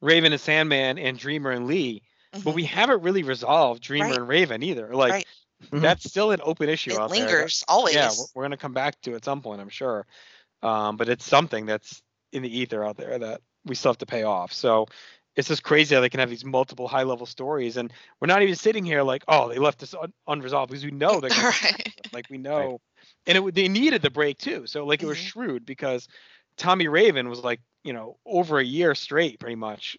[0.00, 2.54] Raven and Sandman and Dreamer and Lee, but Mhm.
[2.54, 4.16] we haven't really resolved Dreamer Right.
[4.16, 4.94] and Raven either.
[4.94, 5.26] Like Right.
[5.72, 5.80] Mhm.
[5.82, 7.20] that's still an open issue it out there.
[7.20, 10.06] lingers always yeah, we're, we're gonna come back to at some point, I'm sure.
[10.62, 14.06] Um, but it's something that's in the ether out there that we still have to
[14.06, 14.52] pay off.
[14.52, 14.86] So
[15.36, 18.42] it's just crazy how they can have these multiple high level stories, and we're not
[18.42, 21.42] even sitting here like, oh, they left this un- unresolved because we know they're gonna
[21.62, 22.00] right.
[22.12, 22.80] like we know,
[23.26, 24.66] and it, they needed the break too.
[24.66, 25.22] So like it was Mhm.
[25.28, 26.08] shrewd because
[26.56, 29.96] Tommy Raven was like you know over a year straight pretty much,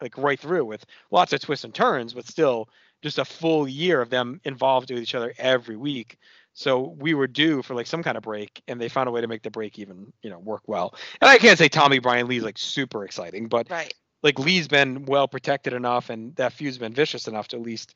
[0.00, 2.68] like right through with lots of twists and turns, but still
[3.02, 6.18] just a full year of them involved with each other every week.
[6.54, 9.20] So we were due for like some kind of break, and they found a way
[9.20, 10.94] to make the break even you know work well.
[11.20, 13.94] And I can't say Tommy Brian Lee's like super exciting, but Right.
[14.22, 17.94] like Lee's been well protected enough, and that feud's been vicious enough to at least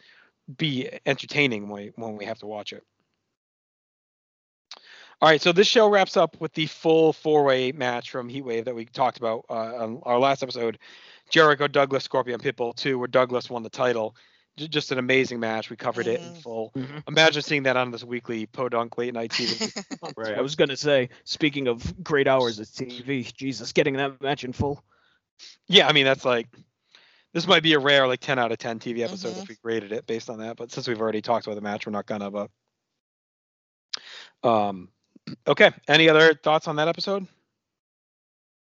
[0.56, 2.84] be entertaining when we, when we have to watch it.
[5.20, 8.74] All right, so this show wraps up with the full four-way match from Heatwave that
[8.74, 10.78] we talked about uh, on our last episode.
[11.32, 14.14] Jericho, Douglas, Scorpio, Pitbull, two, where Douglas won the title.
[14.58, 15.70] J- Just an amazing match.
[15.70, 16.42] We covered it in Mhm.
[16.42, 16.70] full.
[16.76, 17.02] Mhm.
[17.08, 19.72] Imagine seeing that on this weekly podunk late night TV.
[20.16, 20.36] Right.
[20.36, 24.52] I was gonna say, speaking of great hours of TV, Jesus, getting that match in
[24.52, 24.84] full.
[25.68, 26.48] Yeah, I mean that's like
[27.32, 29.42] this might be a rare like 10 out of 10 TV episode Mhm.
[29.42, 31.86] if we graded it based on that, but since we've already talked about the match,
[31.86, 32.50] we're not gonna but
[34.44, 34.90] um
[35.46, 35.70] okay.
[35.88, 37.26] Any other thoughts on that episode?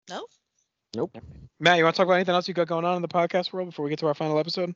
[0.09, 0.27] No.
[0.95, 1.17] Nope.
[1.59, 3.53] Matt, you want to talk about anything else you got going on in the podcast
[3.53, 4.73] world before we get to our final episode?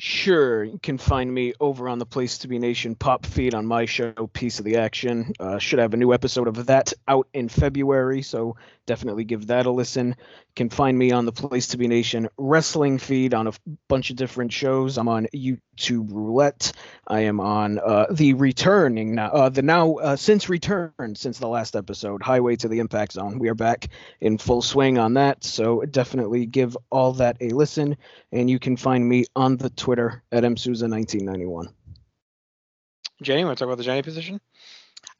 [0.00, 3.64] Sure, you can find me over on the Place to Be Nation pop feed on
[3.64, 5.32] my show, Piece of the Action.
[5.38, 9.66] Uh, should have a new episode of that out in February, so definitely give that
[9.66, 10.08] a listen.
[10.08, 13.52] You can find me on the Place to Be Nation wrestling feed on a
[13.88, 14.98] bunch of different shows.
[14.98, 16.72] I'm on YouTube Roulette.
[17.06, 21.48] I am on uh, the returning now, uh, the now uh, since returned since the
[21.48, 23.38] last episode, Highway to the Impact Zone.
[23.38, 23.88] We are back
[24.20, 27.96] in full swing on that, so definitely give all that a listen
[28.32, 31.72] and you can find me on the Twitter at msouza1991.
[33.22, 34.40] Jenny, want to talk about the Jenny position?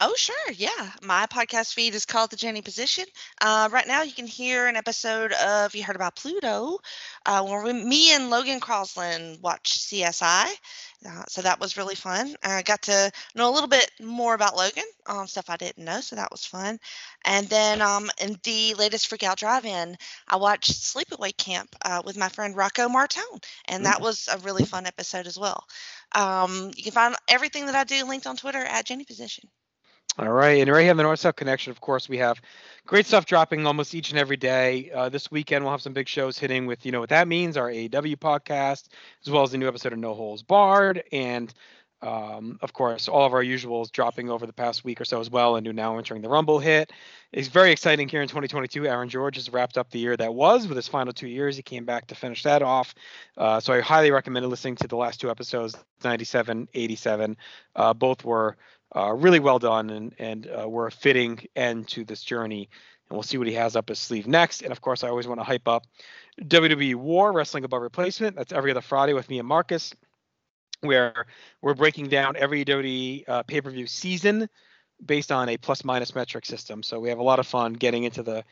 [0.06, 0.52] Oh, sure.
[0.54, 0.92] Yeah.
[1.00, 3.06] My podcast feed is called The Jenny Position.
[3.40, 6.78] Uh, right now, you can hear an episode of You Heard About Pluto,
[7.24, 10.44] uh, where we, me and Logan Crosland watched CSI.
[11.08, 12.36] Uh, so that was really fun.
[12.44, 16.02] I got to know a little bit more about Logan, um, stuff I didn't know.
[16.02, 16.78] So that was fun.
[17.24, 19.96] And then um, in the latest Freak Out Drive In,
[20.28, 23.42] I watched Sleepaway Camp uh, with my friend Rocco Martone.
[23.68, 25.64] And that was a really fun episode as well.
[26.14, 29.48] Um, you can find everything that I do linked on Twitter at Jenny Position.
[30.16, 32.40] All right, and right here on the North South Connection, of course, we have
[32.86, 34.88] great stuff dropping almost each and every day.
[34.92, 37.56] Uh, this weekend, we'll have some big shows hitting with, you know, what that means,
[37.56, 38.86] our AEW podcast,
[39.24, 41.52] as well as the new episode of No Holes Barred, and
[42.04, 45.30] um, of course, all of our usuals dropping over the past week or so as
[45.30, 46.92] well, and now entering the Rumble hit.
[47.32, 48.86] It's very exciting here in 2022.
[48.86, 51.56] Aaron George has wrapped up the year that was with his final two years.
[51.56, 52.94] He came back to finish that off.
[53.38, 55.74] Uh, so I highly recommend listening to the last two episodes,
[56.04, 57.36] 97, 87.
[57.74, 58.56] Uh, both were
[58.96, 62.68] uh, really well done and and uh, were a fitting end to this journey.
[63.08, 64.62] And we'll see what he has up his sleeve next.
[64.62, 65.84] And of course, I always want to hype up
[66.40, 68.34] WWE War Wrestling Above Replacement.
[68.34, 69.94] That's every other Friday with me and Marcus,
[70.80, 71.26] where
[71.60, 74.48] we're breaking down every WWE uh, pay per view season
[75.04, 76.82] based on a plus minus metric system.
[76.82, 78.42] So we have a lot of fun getting into the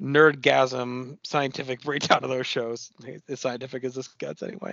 [0.00, 2.90] nerdgasm scientific breakdown of those shows
[3.28, 4.72] as scientific as this gets anyway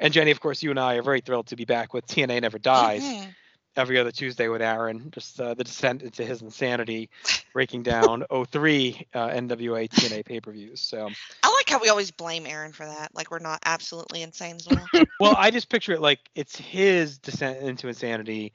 [0.00, 2.40] and jenny of course you and i are very thrilled to be back with tna
[2.42, 3.34] never dies Mhm.
[3.76, 7.10] Every other Tuesday with Aaron, just uh, the descent into his insanity,
[7.52, 10.80] breaking down 03 uh, NWA TNA pay per views.
[10.80, 11.08] So,
[11.42, 13.14] I like how we always blame Aaron for that.
[13.14, 14.86] Like we're not absolutely insane as well.
[15.20, 18.52] well, I just picture it like it's his descent into insanity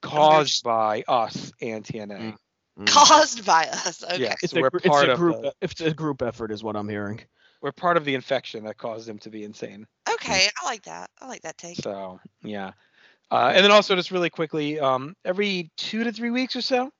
[0.00, 2.36] caused by us and TNA.
[2.86, 4.02] Caused by us.
[4.02, 4.22] Okay.
[4.24, 5.42] Yeah, It's so a, we're gr- it's part a of group.
[5.42, 7.20] the, It's a group effort, is what I'm hearing.
[7.62, 9.86] we're part of the infection that caused him to be insane.
[10.12, 10.48] Okay.
[10.60, 11.10] I like that.
[11.20, 11.76] I like that take.
[11.76, 12.72] So, yeah.
[13.30, 16.90] Uh, and then also, just really quickly, um, every two to three weeks or so,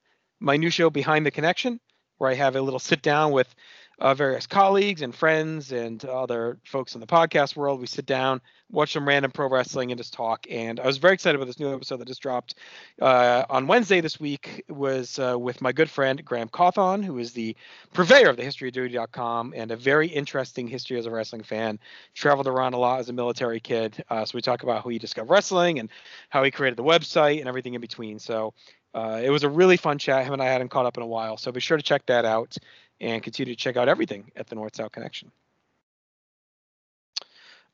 [0.41, 1.81] my new show, Behind the Connection,
[2.19, 3.55] where I have a little sit down with
[3.99, 7.81] uh, various colleagues and friends and other folks in the podcast world.
[7.81, 10.47] We sit down, watch some random pro wrestling, and just talk.
[10.51, 12.57] And I was very excited about this new episode that just dropped
[13.01, 14.65] uh, on Wednesday this week.
[14.69, 17.57] It was uh, with my good friend Graham Cawthon, who is the
[17.93, 21.79] purveyor of the historyofduty.com and a very interesting history as a wrestling fan.
[22.15, 24.03] Traveled around a lot as a military kid.
[24.09, 25.91] Uh, so we talk about how he discovered wrestling and
[26.31, 28.19] how he created the website and everything in between.
[28.19, 28.55] So
[28.95, 30.25] uh, it was a really fun chat.
[30.25, 31.37] Him and I hadn't caught up in a while.
[31.37, 32.57] So be sure to check that out
[33.01, 35.31] and continue to check out everything at the North South Connection.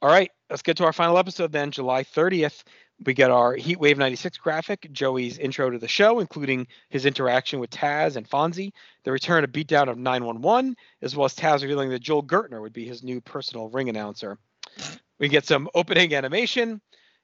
[0.03, 1.71] All right, let's get to our final episode then.
[1.71, 2.63] July 30th,
[3.05, 7.71] we get our Heatwave 96 graphic, Joey's intro to the show, including his interaction with
[7.71, 8.73] Taz and Fonzie,
[9.05, 12.73] the return of Beatdown of 911, as well as Taz revealing that Joel Gertner would
[12.73, 14.39] be his new personal ring announcer.
[15.19, 16.81] We get some opening animation,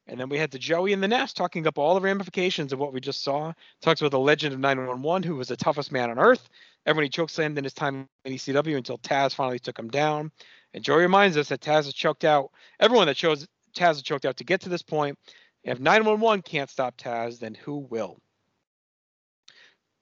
[0.07, 2.79] and then we head to Joey in the nest, talking up all the ramifications of
[2.79, 3.55] what we just saw.
[3.81, 6.49] Talks about the legend of 911, who was the toughest man on earth.
[6.87, 10.31] Everyone he chokeslammed in his time in ECW until Taz finally took him down.
[10.73, 13.47] And Joey reminds us that Taz has choked out everyone that chose
[13.77, 15.19] Taz has choked out to get to this point.
[15.65, 18.19] If 911 can't stop Taz, then who will?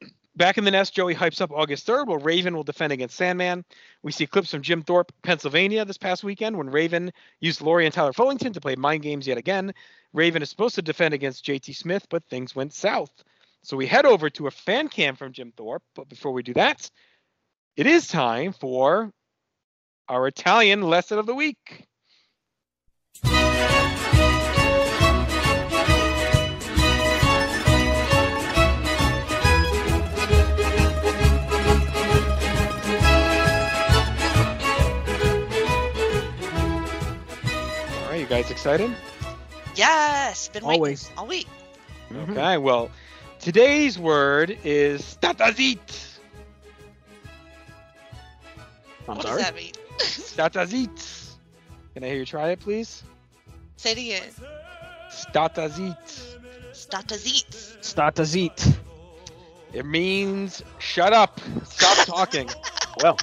[0.37, 3.64] Back in the nest, Joey hypes up August 3rd, where Raven will defend against Sandman.
[4.03, 7.94] We see clips from Jim Thorpe, Pennsylvania this past weekend when Raven used Laurie and
[7.94, 9.73] Tyler Fullington to play mind games yet again.
[10.12, 13.25] Raven is supposed to defend against JT Smith, but things went south.
[13.64, 15.83] So we head over to a fan cam from Jim Thorpe.
[15.94, 16.90] But before we do that,
[17.77, 19.11] it is time for
[20.07, 21.87] our Italian lesson of the week.
[23.24, 23.31] All
[38.11, 38.94] right, you guys excited?
[39.74, 41.11] Yes, been waiting Always.
[41.16, 41.48] all week.
[42.14, 42.90] Okay, well,
[43.44, 45.78] today's word is statazit.
[49.07, 49.37] I'm what sorry.
[49.42, 49.72] does that mean?
[49.98, 51.35] Statazit.
[51.92, 53.02] Can I hear you try it, please?
[53.76, 54.30] Say it again.
[55.11, 56.37] Statazit.
[56.72, 57.80] Statazit.
[57.83, 58.76] Statazit.
[59.74, 61.38] It means shut up.
[61.64, 62.48] Stop talking.
[63.02, 63.18] Well,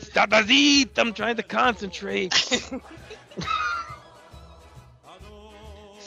[0.00, 0.98] Statazit.
[0.98, 2.34] I'm trying to concentrate.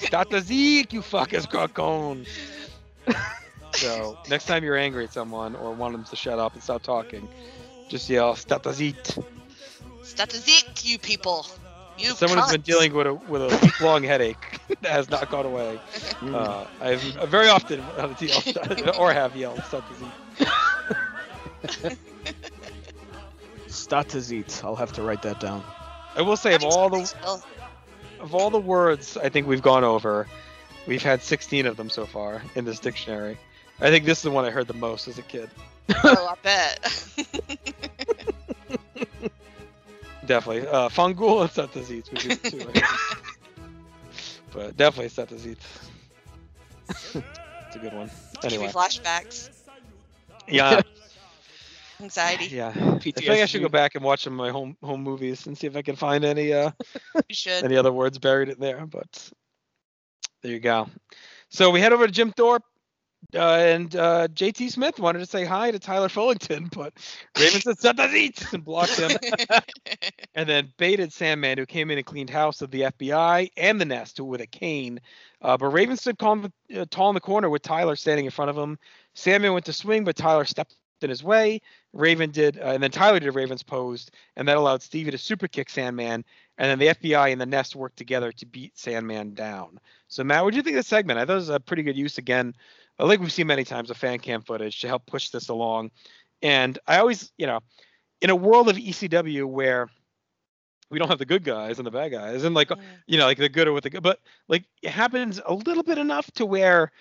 [0.09, 2.25] Statazit, you fuckers cocon.
[3.75, 6.81] so next time you're angry at someone or want them to shut up and stop
[6.81, 7.27] talking,
[7.89, 9.23] just yell Statazit.
[10.01, 11.45] Statazit, you people.
[11.99, 15.45] You Someone who's been dealing with a with a long headache that has not gone
[15.45, 15.79] away.
[16.21, 20.11] Uh, I've very often had to yell or have yelled Statazit.
[23.67, 24.63] Statazit.
[24.65, 25.63] I'll have to write that down.
[26.15, 27.43] I will say of all the Well,
[28.19, 30.27] of all the words I think we've gone over,
[30.87, 33.37] we've had 16 of them so far in this dictionary.
[33.79, 35.49] I think this is the one I heard the most as a kid.
[36.03, 37.05] oh, I bet.
[40.25, 40.67] Definitely.
[40.67, 42.67] Uh, Fangul and Satazit would be the two.
[44.51, 45.57] But definitely Satazit.
[46.89, 48.09] it's a good one.
[48.43, 48.67] Anyway.
[48.67, 49.49] flashbacks,
[50.47, 50.81] Yeah.
[52.01, 52.45] Anxiety.
[52.45, 52.73] Yeah.
[52.75, 55.57] I think I should go back and watch some of my home home movies and
[55.57, 56.71] see if I can find any uh
[57.15, 57.63] You should.
[57.63, 58.85] any other words buried in there.
[58.85, 59.31] But
[60.41, 60.87] there you go.
[61.49, 62.63] So we head over to Jim Thorpe,
[63.35, 66.93] uh, and uh, JT Smith wanted to say hi to Tyler Fullington, but
[67.37, 69.11] Raven said "Satazit" and blocked him,
[70.35, 73.85] and then baited Sandman, who came in and cleaned house of the FBI and the
[73.85, 75.01] Nest with a cane.
[75.41, 78.49] Uh, but Raven stood calm, uh, tall in the corner with Tyler standing in front
[78.49, 78.77] of him.
[79.15, 81.61] Sandman went to swing, but Tyler stepped in his way.
[81.93, 85.47] Raven did, uh, and then Tyler did Raven's posed, and that allowed Stevie to super
[85.47, 86.23] kick Sandman.
[86.57, 89.79] And then the FBI and the Nest worked together to beat Sandman down.
[90.07, 91.19] So Matt, what do you think of the segment?
[91.19, 92.53] I thought it was a pretty good use again,
[92.99, 95.91] uh, like we've seen many times of fan cam footage to help push this along.
[96.41, 97.59] And I always, you know,
[98.21, 99.89] in a world of ECW where
[100.89, 102.81] we don't have the good guys and the bad guys, and like Mm.
[103.07, 105.83] you know, like the good or with the good, but like it happens a little
[105.83, 106.91] bit enough to where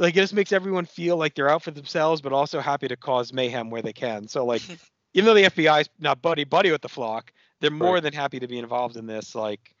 [0.00, 2.96] like it just makes everyone feel like they're out for themselves, but also happy to
[2.96, 4.26] cause mayhem where they can.
[4.28, 4.62] So like,
[5.14, 8.02] even though the FBI is not buddy buddy with the flock, they're more Right.
[8.02, 9.74] than happy to be involved in this, like,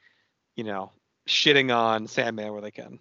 [0.56, 0.92] you know,
[1.28, 2.98] shitting on Sandman where they can.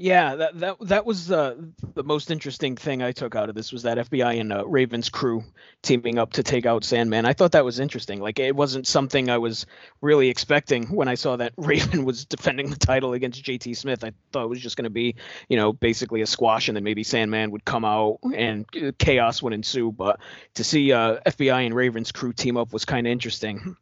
[0.00, 1.56] Yeah, that that that was uh,
[1.94, 5.08] the most interesting thing I took out of this was that FBI and uh, Raven's
[5.08, 5.42] crew
[5.82, 7.26] teaming up to take out Sandman.
[7.26, 8.20] I thought that was interesting.
[8.20, 9.66] Like it wasn't something I was
[10.00, 14.04] really expecting when I saw that Raven was defending the title against JT Smith.
[14.04, 15.16] I thought it was just going to be,
[15.48, 19.42] you know, basically a squash, and then maybe Sandman would come out and uh, chaos
[19.42, 19.90] would ensue.
[19.90, 20.20] But
[20.54, 23.76] to see uh, FBI and Raven's crew team up was kind of interesting.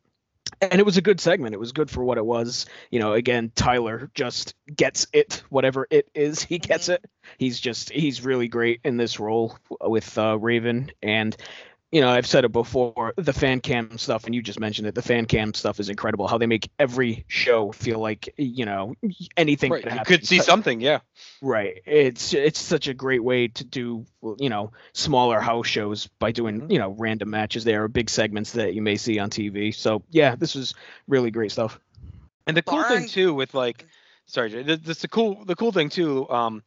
[0.61, 1.55] And it was a good segment.
[1.55, 5.87] It was good for what it was you know, again, Tyler just gets it, whatever
[5.91, 6.95] it is, he gets Mhm.
[6.95, 7.05] it.
[7.39, 11.37] He's just he's really great in this role with uh, Raven, and
[11.93, 14.95] you know, I've said it before, the fan cam stuff, and you just mentioned it.
[14.95, 16.27] The fan cam stuff is incredible.
[16.27, 18.95] How they make every show feel like you know
[19.37, 19.83] anything Right.
[19.85, 20.99] could You could see But- something, yeah.
[21.41, 21.81] Right.
[21.87, 24.05] It's it's such a great way to do
[24.39, 26.73] you know smaller house shows by doing Mhm.
[26.73, 29.73] you know random matches there or big segments that you may see on TV.
[29.73, 30.75] So yeah, this is
[31.07, 31.79] really great stuff.
[32.49, 33.87] And the cool thing too with like,
[34.27, 36.63] sorry, Jay, th- this the cool the cool thing too, um,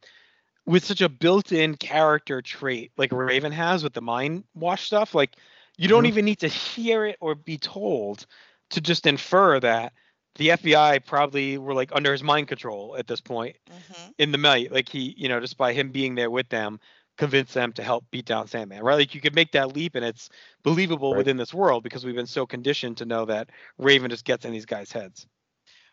[0.69, 5.35] with such a built-in character trait like Raven has with the mind wash stuff, like
[5.79, 6.07] you don't Mhm.
[6.09, 8.27] even need to hear it or be told
[8.69, 9.93] to just infer that
[10.35, 14.13] the FBI probably were like under his mind control at this point Mhm.
[14.19, 14.71] in the night.
[14.71, 16.79] Like he, you know, just by him being there with them,
[17.17, 18.93] convince them to help beat down Sandman, right?
[18.95, 20.29] Like you could make that leap and it's
[20.61, 21.17] believable Right.
[21.17, 24.51] within this world because we've been so conditioned to know that Raven just gets in
[24.51, 25.25] these guys' heads.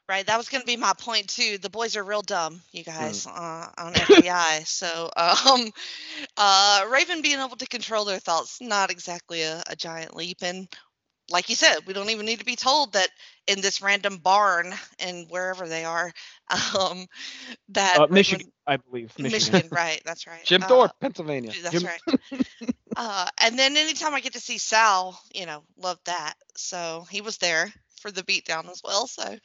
[0.09, 1.59] Right, that was going to be my point too.
[1.59, 3.23] The boys are real dumb, you Mm.
[3.23, 4.63] guys, uh, on FBI.
[4.65, 5.71] so, um,
[6.37, 10.39] uh, Raven being able to control their thoughts, not exactly a, a giant leap.
[10.43, 10.69] And
[11.31, 13.09] like you said, we don't even need to be told that
[13.47, 16.13] in this random barn and wherever they are,
[16.79, 17.07] um,
[17.69, 19.19] that Uh, Michigan, Mon- I believe.
[19.19, 19.61] Michigan.
[19.61, 20.01] Michigan, right?
[20.05, 20.47] That's right.
[20.47, 21.57] Jim Uh, Thorpe, Pennsylvania.
[21.63, 22.01] That's Jim- right.
[22.97, 26.35] uh, and then anytime I get to see Sal, you know, love that.
[26.57, 27.73] So he was there
[28.07, 29.07] for the beatdown as well.
[29.07, 29.37] So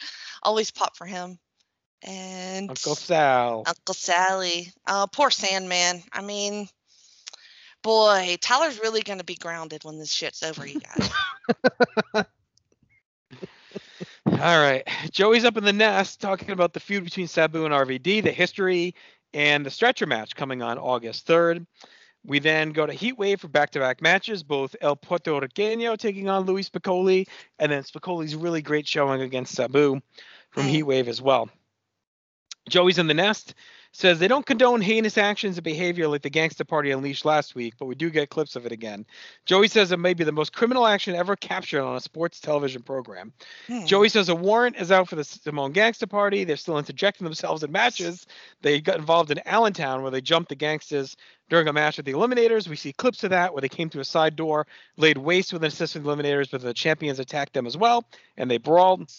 [0.43, 1.39] always pop for him.
[2.03, 3.63] And Uncle Sal.
[3.65, 4.71] Uncle Sally.
[4.87, 6.03] Uh, poor Sandman.
[6.11, 6.67] I mean,
[7.83, 11.09] boy, Tyler's really going to be grounded when this shit's over, you guys.
[14.25, 14.87] All right.
[15.11, 18.95] Joey's up in the nest talking about the feud between Sabu and RVD, the history,
[19.33, 21.65] and the stretcher match coming on August 3rd.
[22.25, 25.97] We then go to Heat Wave for back to back matches, both El Puerto Riqueño
[25.97, 30.01] taking on Luis Spicoli, and then Spicoli's really great showing against Sabu
[30.51, 30.69] from Mm.
[30.69, 31.49] Heat Wave as well.
[32.69, 33.55] Joey's in the nest
[33.93, 37.73] says they don't condone heinous actions and behavior like the gangster party unleashed last week,
[37.77, 39.05] but we do get clips of it again.
[39.45, 42.81] Joey says it may be the most criminal action ever captured on a sports television
[42.81, 43.33] program.
[43.67, 43.85] Hmm.
[43.85, 46.43] Joey says a warrant is out for the Samoan Gangster Party.
[46.43, 48.25] They're still interjecting themselves in matches.
[48.61, 51.17] They got involved in Allentown where they jumped the gangsters
[51.49, 52.69] during a match with the Eliminators.
[52.69, 55.63] We see clips of that where they came to a side door, laid waste with
[55.63, 58.05] an assistant Eliminators, but the champions attacked them as well,
[58.37, 59.11] and they brawled.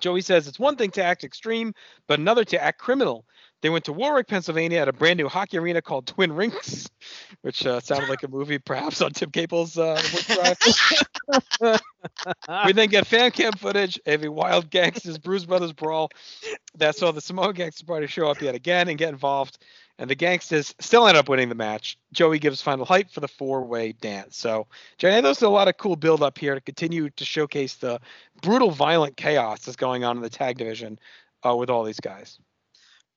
[0.00, 1.74] Joey says it's one thing to act extreme,
[2.06, 3.26] but another to act criminal.
[3.62, 6.90] They went to Warwick, Pennsylvania, at a brand new hockey arena called Twin Rinks,
[7.42, 10.02] which uh, sounded like a movie perhaps on Tim Capel's uh,
[12.66, 16.10] we then get fan cam footage of a wild gangsters Bruise Brothers brawl
[16.76, 19.58] that saw the Samoan Gangster Party show up yet again and get involved.
[19.98, 21.96] And the gangsters still end up winning the match.
[22.12, 24.36] Joey gives final hype for the four-way dance.
[24.36, 24.66] So,
[24.98, 28.00] Jenny, there's a lot of cool build up here to continue to showcase the
[28.40, 30.98] brutal, violent chaos that's going on in the tag division
[31.46, 32.40] uh, with all these guys.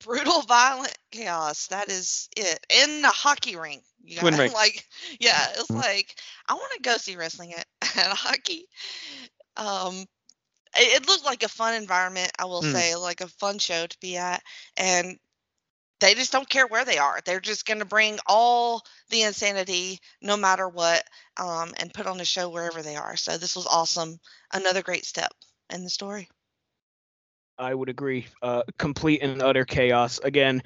[0.03, 4.53] Brutal violent chaos that is it in the hockey rink you Twin rink.
[4.53, 4.85] like
[5.19, 5.75] yeah it's Mhm.
[5.75, 6.15] like
[6.47, 7.65] i want to go see wrestling at,
[7.97, 8.67] at hockey
[9.57, 9.95] um
[10.77, 12.71] it, it looked like a fun environment i will Mm.
[12.71, 14.41] say like a fun show to be at
[14.77, 15.17] and
[15.99, 19.99] they just don't care where they are they're just going to bring all the insanity
[20.21, 21.03] no matter what
[21.37, 24.19] um and put on a show wherever they are so this was awesome
[24.53, 25.31] another great step
[25.71, 26.27] in the story
[27.57, 28.27] I would agree.
[28.41, 30.19] Uh, complete and utter chaos.
[30.19, 30.63] Again,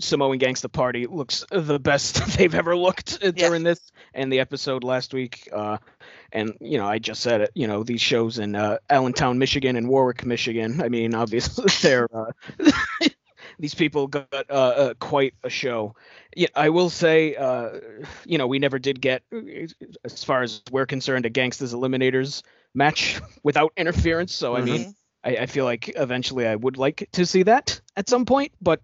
[0.00, 3.48] Samoan Gangsta Party looks the best they've ever looked uh, Yeah.
[3.48, 5.48] during this and the episode last week.
[5.52, 5.78] Uh,
[6.32, 7.50] and you know, I just said it.
[7.54, 10.80] You know, these shows in uh, Allentown, Michigan, and Warwick, Michigan.
[10.82, 12.32] I mean, obviously, they're uh,
[13.58, 15.94] these people got uh, uh, quite a show.
[16.34, 17.78] Yeah, I will say, uh,
[18.24, 19.22] you know, we never did get,
[20.04, 22.42] as far as we're concerned, a Gangsters Eliminators
[22.74, 24.34] match without interference.
[24.34, 24.94] So I mean.
[25.24, 28.80] I, I feel like eventually I would like to see that at some point, but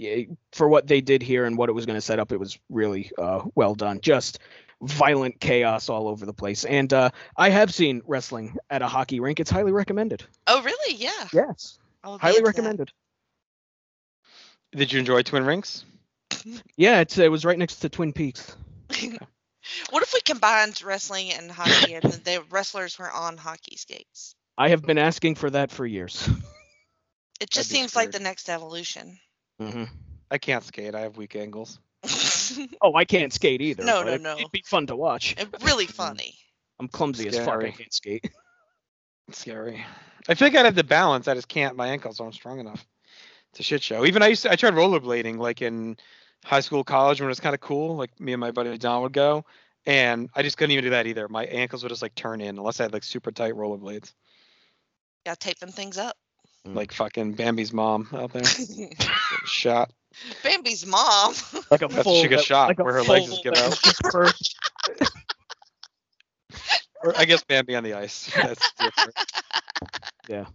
[0.00, 0.04] uh,
[0.52, 2.58] for what they did here and what it was going to set up, it was
[2.70, 4.00] really uh, well done.
[4.00, 4.38] Just
[4.82, 6.64] violent chaos all over the place.
[6.64, 9.40] And uh, I have seen wrestling at a hockey rink.
[9.40, 10.24] It's highly recommended.
[10.46, 12.48] oh really yeah Yes, I would highly into that.
[12.48, 12.92] recommended.
[14.72, 15.84] Did you enjoy Twin Rinks?
[16.76, 18.56] Yeah, it's it was right next to Twin Peaks.
[19.90, 24.36] What if we combined wrestling and hockey and the wrestlers were on hockey skates?
[24.58, 26.28] I have been asking for that for years.
[27.38, 28.14] It just be seems like screwed.
[28.14, 29.18] the next evolution.
[29.60, 29.84] hmm
[30.30, 30.94] I can't skate.
[30.94, 31.78] I have weak ankles.
[32.80, 33.84] Oh, I can't skate either.
[33.84, 34.38] No, but no, no.
[34.38, 35.34] It'd be fun to watch.
[35.36, 36.34] It- really funny.
[36.80, 37.48] I'm clumsy as fuck.
[37.48, 37.72] I Scary.
[37.72, 38.30] can't skate.
[39.28, 39.84] It's scary.
[40.28, 41.28] I feel like I'd have the balance.
[41.28, 41.76] I just can't.
[41.76, 42.86] My ankles aren't strong enough.
[43.50, 44.06] It's a shit show.
[44.06, 45.96] Even I used to, I tried rollerblading like in
[46.44, 47.96] high school, college when it was kind of cool.
[47.96, 49.44] Like me and my buddy Don would go,
[49.84, 51.28] and I just couldn't even do that either.
[51.28, 54.12] My ankles would just like turn in unless I had like super tight rollerblades,
[55.26, 56.16] Gotta tape them things up.
[56.64, 58.44] like fucking Bambi's mom out there.
[59.44, 59.90] Shot.
[60.44, 61.34] Bambi's mom.
[61.70, 64.12] Like a full, she got uh, shot like where her legs full just give out.
[64.12, 64.56] burst.
[67.02, 68.30] Or I guess Bambi on the ice.
[68.36, 69.14] That's different.
[70.30, 70.46] All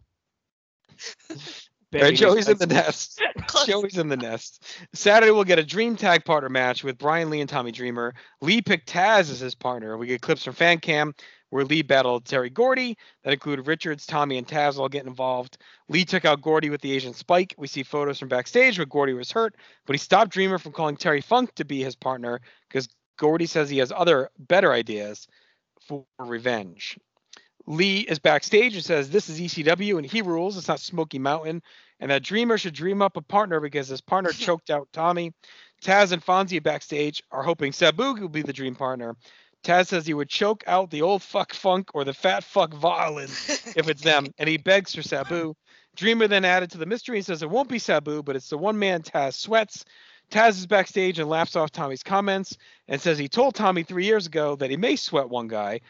[1.92, 3.22] Baby right, Joey's in the nest.
[3.66, 4.64] Joey's in the nest.
[4.94, 8.14] Saturday we'll get a dream tag partner match with Brian Lee and Tommy Dreamer.
[8.40, 9.98] Lee picked Taz as his partner.
[9.98, 11.14] We get clips from Fan Cam
[11.52, 12.98] where Lee battled Terry Gordy.
[13.24, 15.58] That included Richards, Tommy, and Taz all getting involved.
[15.90, 17.54] Lee took out Gordy with the Asian spike.
[17.58, 20.98] We see photos from backstage where Gordy was hurt, but he stopped Dreamer from calling
[20.98, 25.28] Terry Funk to be his partner because Gordy says he has other better ideas
[25.88, 26.98] for revenge.
[27.68, 30.58] Lee is backstage and says this is ECW and he rules.
[30.58, 31.62] It's not Smoky Mountain.
[32.00, 35.34] And that Dreamer should dream up a partner because his partner choked out Tommy.
[35.84, 39.16] Taz and Fonzie backstage are hoping Sabu will be the dream partner.
[39.64, 43.50] Taz says he would choke out the old fuck funk or the fat fuck violence
[43.78, 45.54] if it's them, and he begs for Sabu.
[45.96, 48.58] Dreamer then added to the mystery and says it won't be Sabu, but it's the
[48.58, 49.86] one man Taz sweats.
[50.32, 52.58] Taz is backstage and laughs off Tommy's comments
[52.88, 55.82] and says he told Tommy three years ago that he may sweat one guy.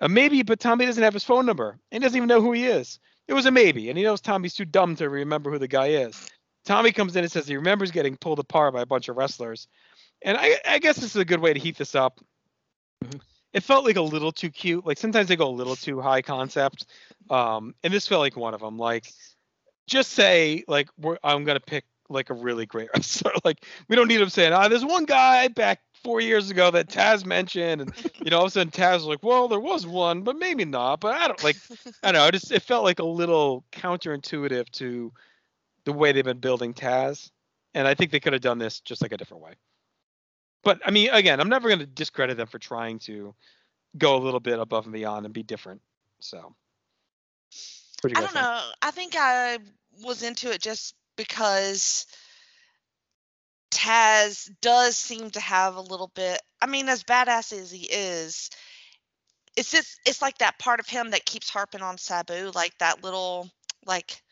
[0.00, 1.78] A maybe, but Tommy doesn't have his phone number.
[1.92, 2.98] and doesn't even know who he is.
[3.28, 5.88] It was a maybe, and he knows Tommy's too dumb to remember who the guy
[5.88, 6.28] is.
[6.64, 9.68] Tommy comes in and says he remembers getting pulled apart by a bunch of wrestlers.
[10.22, 12.20] And I, I guess this is a good way to heat this up.
[13.04, 13.20] Mhm.
[13.52, 14.86] It felt like a little too cute.
[14.86, 16.86] Like sometimes they go a little too high concept.
[17.30, 18.78] Um, and this felt like one of them.
[18.78, 19.12] Like,
[19.86, 20.88] just say like
[21.24, 23.32] I'm gonna pick like a really great wrestler.
[23.44, 26.88] like we don't need him saying, ah, there's one guy back four years ago that
[26.88, 29.86] Taz mentioned, and you know, all of a sudden Taz was like, well, there was
[29.86, 31.00] one, but maybe not.
[31.00, 31.56] But I don't like,
[32.02, 32.26] I don't know.
[32.28, 35.12] It just it felt like a little counterintuitive to
[35.84, 37.30] the way they've been building Taz,
[37.74, 39.54] and I think they could have done this just like a different way.
[40.62, 43.34] But I mean, again, I'm never going to discredit them for trying to
[43.96, 45.80] go a little bit above and beyond and be different.
[46.20, 46.54] So,
[48.14, 48.34] I don't think?
[48.34, 48.70] know.
[48.82, 49.58] I think I
[50.02, 52.06] was into it just because
[53.70, 56.40] Taz does seem to have a little bit.
[56.60, 58.50] I mean, as badass as he is,
[59.56, 63.02] it's just it's like that part of him that keeps harping on Sabu, like that
[63.02, 63.50] little
[63.86, 64.22] like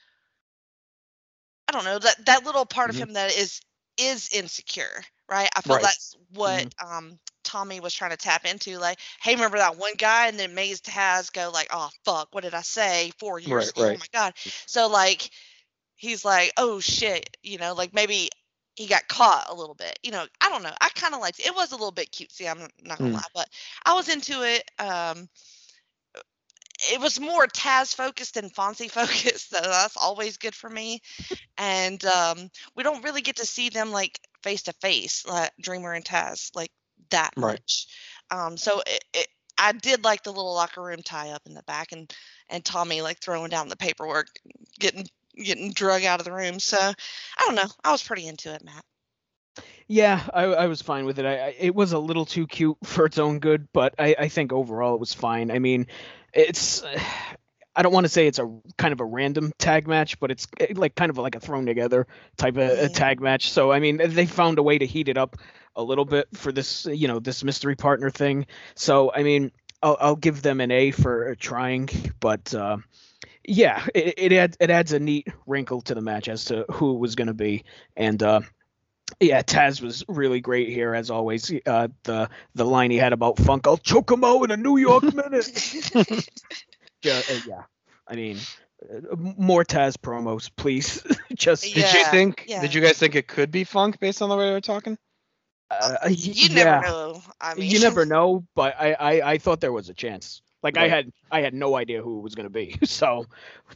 [1.68, 2.94] I don't know that that little part Mhm.
[2.94, 3.60] of him that is
[3.96, 5.48] is insecure, right?
[5.56, 5.80] I feel Right.
[5.80, 8.78] that's what um Tommy was trying to tap into.
[8.78, 10.28] Like, hey, remember that one guy?
[10.28, 13.70] And then Maze Taz go like, oh fuck, what did I say four years Right,
[13.70, 13.82] ago?
[13.94, 14.34] Oh my god.
[14.66, 15.30] So like
[15.96, 18.28] he's like, oh shit, you know, like maybe
[18.76, 19.98] he got caught a little bit.
[20.02, 20.72] You know, I don't know.
[20.80, 21.46] I kind of liked it.
[21.46, 22.50] It was a little bit cutesy.
[22.50, 23.14] I'm not gonna Mm.
[23.14, 23.48] lie, but
[23.84, 24.70] I was into it.
[24.78, 25.28] Um,
[26.92, 31.00] it was more Taz focused than Fonzie focused, so that's always good for me.
[31.58, 35.92] And um, we don't really get to see them like face to face, like Dreamer
[35.92, 36.70] and Taz, like
[37.10, 37.60] that Right.
[37.60, 37.86] much.
[38.30, 39.26] Um, so it, it,
[39.58, 42.10] I did like the little locker room tie up in the back, and
[42.48, 44.28] and Tommy like throwing down the paperwork,
[44.78, 46.60] getting getting drug out of the room.
[46.60, 47.70] So I don't know.
[47.84, 48.84] I was pretty into it, Matt.
[49.86, 51.26] Yeah, I, I was fine with it.
[51.26, 54.28] I, I it was a little too cute for its own good, but I, I
[54.28, 55.50] think overall it was fine.
[55.50, 55.86] I mean,
[56.32, 56.82] it's
[57.78, 60.48] I don't want to say it's a kind of a random tag match, but it's
[60.60, 62.94] eh, like kind of like a thrown together type of a Mhm.
[62.94, 63.50] tag match.
[63.52, 65.36] So I mean, they found a way to heat it up
[65.76, 68.46] a little bit for this, you know, this mystery partner thing.
[68.74, 69.52] So I mean,
[69.82, 71.88] I'll, I'll give them an A for trying,
[72.20, 72.78] but uh,
[73.46, 76.96] yeah, it it adds it adds a neat wrinkle to the match as to who
[76.96, 77.64] it was going to be,
[77.96, 78.40] and uh,
[79.20, 81.52] yeah, Taz was really great here as always.
[81.66, 84.76] Uh, the the line he had about Funk, I'll choke him out in a New
[84.78, 85.50] York minute.
[87.02, 87.62] yeah, uh, yeah,
[88.06, 88.38] I mean,
[88.82, 91.02] uh, more Taz promos, please.
[91.34, 92.44] Just Did you think?
[92.48, 92.60] yeah.
[92.60, 94.98] Did you guys think it could be Funk based on the way they were talking?
[95.70, 96.80] uh, you yeah.
[96.80, 97.22] never know.
[97.40, 100.42] I mean, you never know, but I, I, I thought there was a chance.
[100.62, 102.76] Like I had I had no idea who it was going to be.
[102.84, 103.26] So,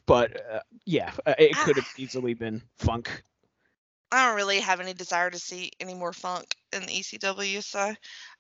[0.07, 1.65] but uh, yeah, uh, it Ah.
[1.65, 3.23] could have easily been Funk.
[4.11, 7.95] I don't really have any desire to see any more funk in the ECW, so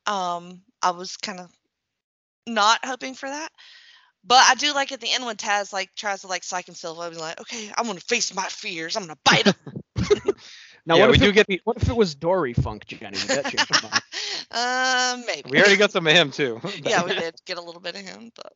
[0.06, 1.50] um, I was kind of
[2.46, 3.50] not hoping for that.
[4.24, 6.98] But I do like at the end when Taz like tries to like psych himself
[7.00, 8.96] up and like, okay, I'm gonna face my fears.
[8.96, 9.54] I'm gonna bite him.
[10.84, 13.16] Now, Yeah, what we if do it, get- what if it was Dory Funk, Jenny?
[13.18, 14.02] Would that change your mind?
[14.50, 15.50] uh, maybe.
[15.50, 16.60] We already got some of him too.
[16.84, 18.52] yeah, we did get a little bit of him, but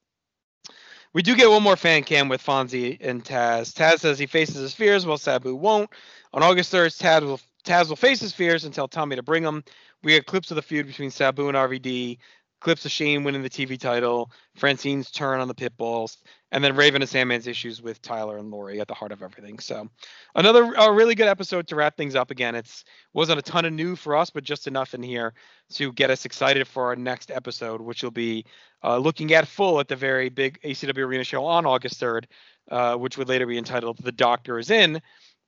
[1.12, 3.73] We do get one more fan cam with Fonzie and Taz.
[3.73, 5.89] Taz says he faces his fears while Sabu won't.
[6.35, 9.45] On August 3rd, Taz will Taz will face his fears and tell Tommy to bring
[9.45, 9.62] him.
[10.03, 12.19] We get clips of the feud between Sabu and RVD,
[12.61, 16.19] clips of Shane winning the TV title, Francine's turn on the pit Pitbulls,
[16.53, 19.59] and then Raven and Sandman's issues with Tyler and Lori at the heart of everything.
[19.59, 19.89] So
[20.35, 22.31] another a really good episode to wrap things up.
[22.31, 25.35] Again, it's wasn't a ton of new for us, but just enough in here
[25.75, 28.45] to get us excited for our next episode, which will be
[28.83, 32.25] uh, looking at full at the very big ECW Arena show on August 3rd,
[32.71, 35.03] uh, which would later be entitled "The Doctor Is In,"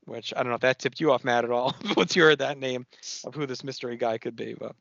[0.05, 1.75] which I don't know if that tipped you off, Matt, at all.
[1.97, 2.87] Once you heard that name
[3.25, 4.75] of who this mystery guy could be, but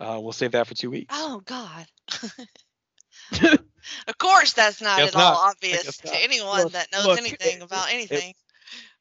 [0.00, 1.14] uh, we'll save that for two weeks.
[1.16, 1.86] oh god.
[4.08, 7.58] of course, that's not Guess at all obvious to anyone Look- that knows look, anything
[7.58, 8.34] it- about it- anything.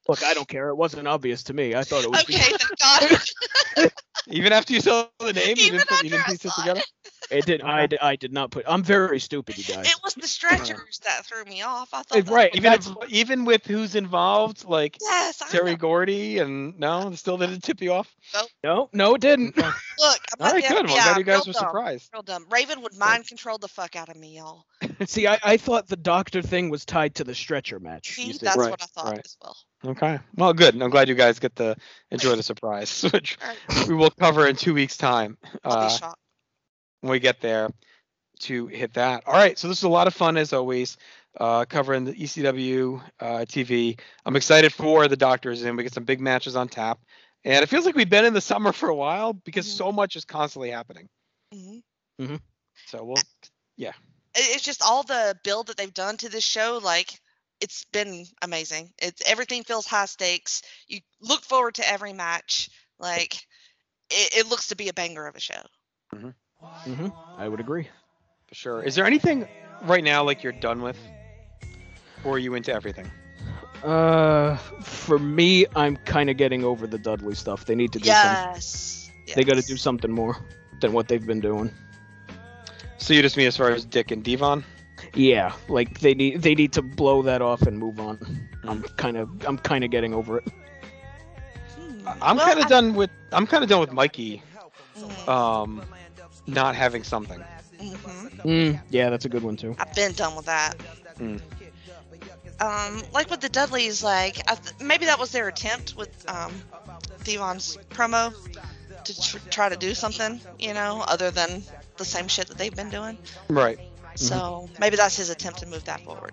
[0.07, 0.69] Look, I don't care.
[0.69, 1.75] It wasn't obvious to me.
[1.75, 2.21] I thought it was.
[2.21, 3.91] okay, thank God.
[4.27, 6.51] Even after you saw the name, you Even didn't, put, you after didn't piece it
[6.57, 6.79] together.
[6.79, 6.87] It
[7.29, 7.61] did.
[7.61, 8.65] I, did- I did not put.
[8.67, 9.87] I'm very stupid, you guys.
[9.87, 11.89] It was the stretchers that threw me off.
[11.93, 15.77] I thought right, Even if, even with who's involved, like Yes, Terry know.
[15.77, 18.13] Gordy, and no, still didn't tip you off.
[18.63, 19.55] No, no, it didn't.
[19.57, 19.71] Look,
[20.39, 20.85] I'm All right, good.
[20.87, 22.09] Well, FBI, glad you guys were dumb, surprised.
[22.13, 22.45] Real dumb.
[22.49, 24.65] Raven would mind control the fuck out of me, y'all.
[25.05, 28.13] See, I, I thought the doctor thing was tied to the stretcher match.
[28.13, 29.21] See, that's Right, what I thought right.
[29.25, 29.57] as well.
[29.85, 30.19] Okay.
[30.35, 30.81] Well, good.
[30.81, 31.75] I'm glad you guys get to
[32.11, 35.87] enjoy the surprise, which All right, we will cover in two weeks' time I'll uh,
[35.89, 36.19] be shocked.
[37.01, 37.69] When we get there
[38.41, 39.23] to hit that.
[39.27, 39.57] All right.
[39.57, 40.97] So this is a lot of fun as always,
[41.39, 43.97] uh, covering the ECW uh, TV.
[44.25, 45.75] I'm excited for the Doctors in.
[45.75, 46.99] We get some big matches on tap,
[47.43, 49.77] and it feels like we've been in the summer for a while because Mhm.
[49.77, 51.09] so much is constantly happening.
[52.19, 52.35] hmm
[52.87, 53.17] So we'll.
[54.35, 56.79] it- it's just all the build that they've done to this show.
[56.83, 57.19] Like
[57.59, 58.93] it's been amazing.
[58.99, 60.61] It's everything feels high stakes.
[60.87, 62.69] You look forward to every match.
[62.99, 63.35] Like
[64.09, 65.61] it, it looks to be a banger of a show.
[66.85, 67.87] Hmm I would agree.
[68.47, 68.81] For sure.
[68.83, 69.47] Is there anything
[69.81, 70.97] right now like you're done with?
[72.23, 73.11] Or are you into everything?
[73.83, 77.65] Uh, for me, I'm kind of getting over the Dudley stuff.
[77.65, 78.47] They need to do something.
[78.47, 79.11] Yes.
[79.33, 80.35] They got to do something more
[80.81, 81.71] than what they've been doing.
[82.97, 84.63] So you just mean as far as Dick and Devon?
[85.13, 88.19] Yeah, like they need they need to blow that off and move on.
[88.67, 90.45] I'm kind of I'm kind of getting over it.
[92.21, 94.43] I'm Well, kind of done with I'm kind of done with Mikey
[94.95, 95.83] Mm, um
[96.47, 97.43] not having something.
[97.79, 98.41] mhm.
[98.43, 99.75] Mm, yeah, that's a good one too.
[99.79, 100.77] I've been done with that.
[101.19, 101.41] Mm.
[102.59, 106.51] Um, like with the Dudleys, like I th- maybe that was their attempt with um,
[107.23, 108.33] Devon's promo
[109.03, 111.61] to tr- try to do something, you know, other than
[111.97, 113.17] the same shit that they've been doing.
[113.47, 113.77] Right.
[114.15, 116.31] So maybe that's his attempt to move that forward.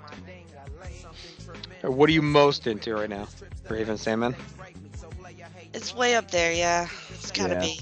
[1.82, 3.28] What are you most into right now?
[3.68, 4.34] Raven Sandman?
[5.74, 6.88] It's way up there, yeah.
[7.12, 7.60] It's gotta Yeah.
[7.60, 7.80] be.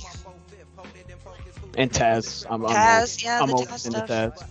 [1.77, 4.09] And Taz, I'm, I'm Taz, yeah, I'm the all Taz into stuff.
[4.09, 4.47] Taz.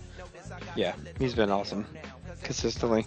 [0.76, 1.86] Yeah, he's been awesome
[2.42, 3.06] consistently.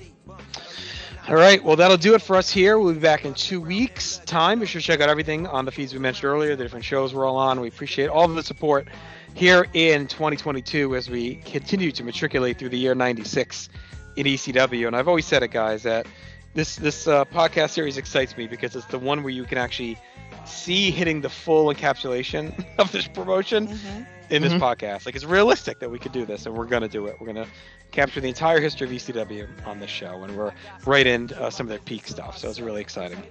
[1.27, 2.77] All right, well that'll do it for us here.
[2.77, 4.59] We'll be back in two weeks' time.
[4.59, 7.13] Be sure to check out everything on the feeds we mentioned earlier, the different shows
[7.13, 7.59] we're all on.
[7.59, 8.87] We appreciate all of the support
[9.33, 13.69] here in 2022 as we continue to matriculate through the year 96
[14.15, 14.87] in ECW.
[14.87, 16.05] And I've always said it, guys, that
[16.53, 19.97] this this uh, podcast series excites me because it's the one where you can actually
[20.45, 24.59] see hitting the full encapsulation of this promotion hmm in this Mhm.
[24.59, 25.05] podcast.
[25.05, 27.15] Like it's realistic that we could do this, and we're gonna do it.
[27.19, 27.47] We're gonna
[27.91, 30.53] capture the entire history of ECW on this show, and we're
[30.85, 32.37] right in uh, some of their peak stuff.
[32.37, 33.23] So it's really exciting.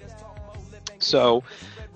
[0.99, 1.43] So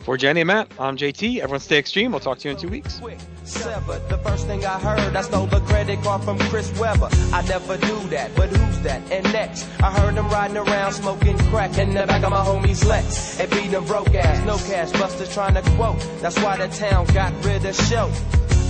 [0.00, 1.38] for Jenny and Matt, I'm JT.
[1.38, 2.12] Everyone stay extreme.
[2.12, 3.00] We'll talk to you in two weeks.
[3.44, 4.08] severed.
[4.08, 7.08] The first thing I heard, I stole the credit card from Chris Webber.
[7.32, 9.10] I never do that, but who's that?
[9.10, 12.84] And next, I heard him riding around smoking crack in the back of my homie's
[12.84, 13.40] Lex.
[13.40, 16.00] And beating them broke ass, no cash, busters trying to quote.
[16.20, 18.10] That's why the town got rid of show.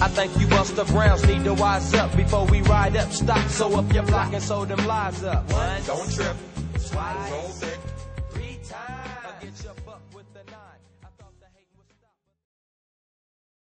[0.00, 3.10] I think you Buster Browns need to wise up before we ride up.
[3.10, 5.48] Stop, so up your block and sew them lies up.
[5.86, 6.36] Don't trip.
[6.76, 7.97] Swag, roll thick.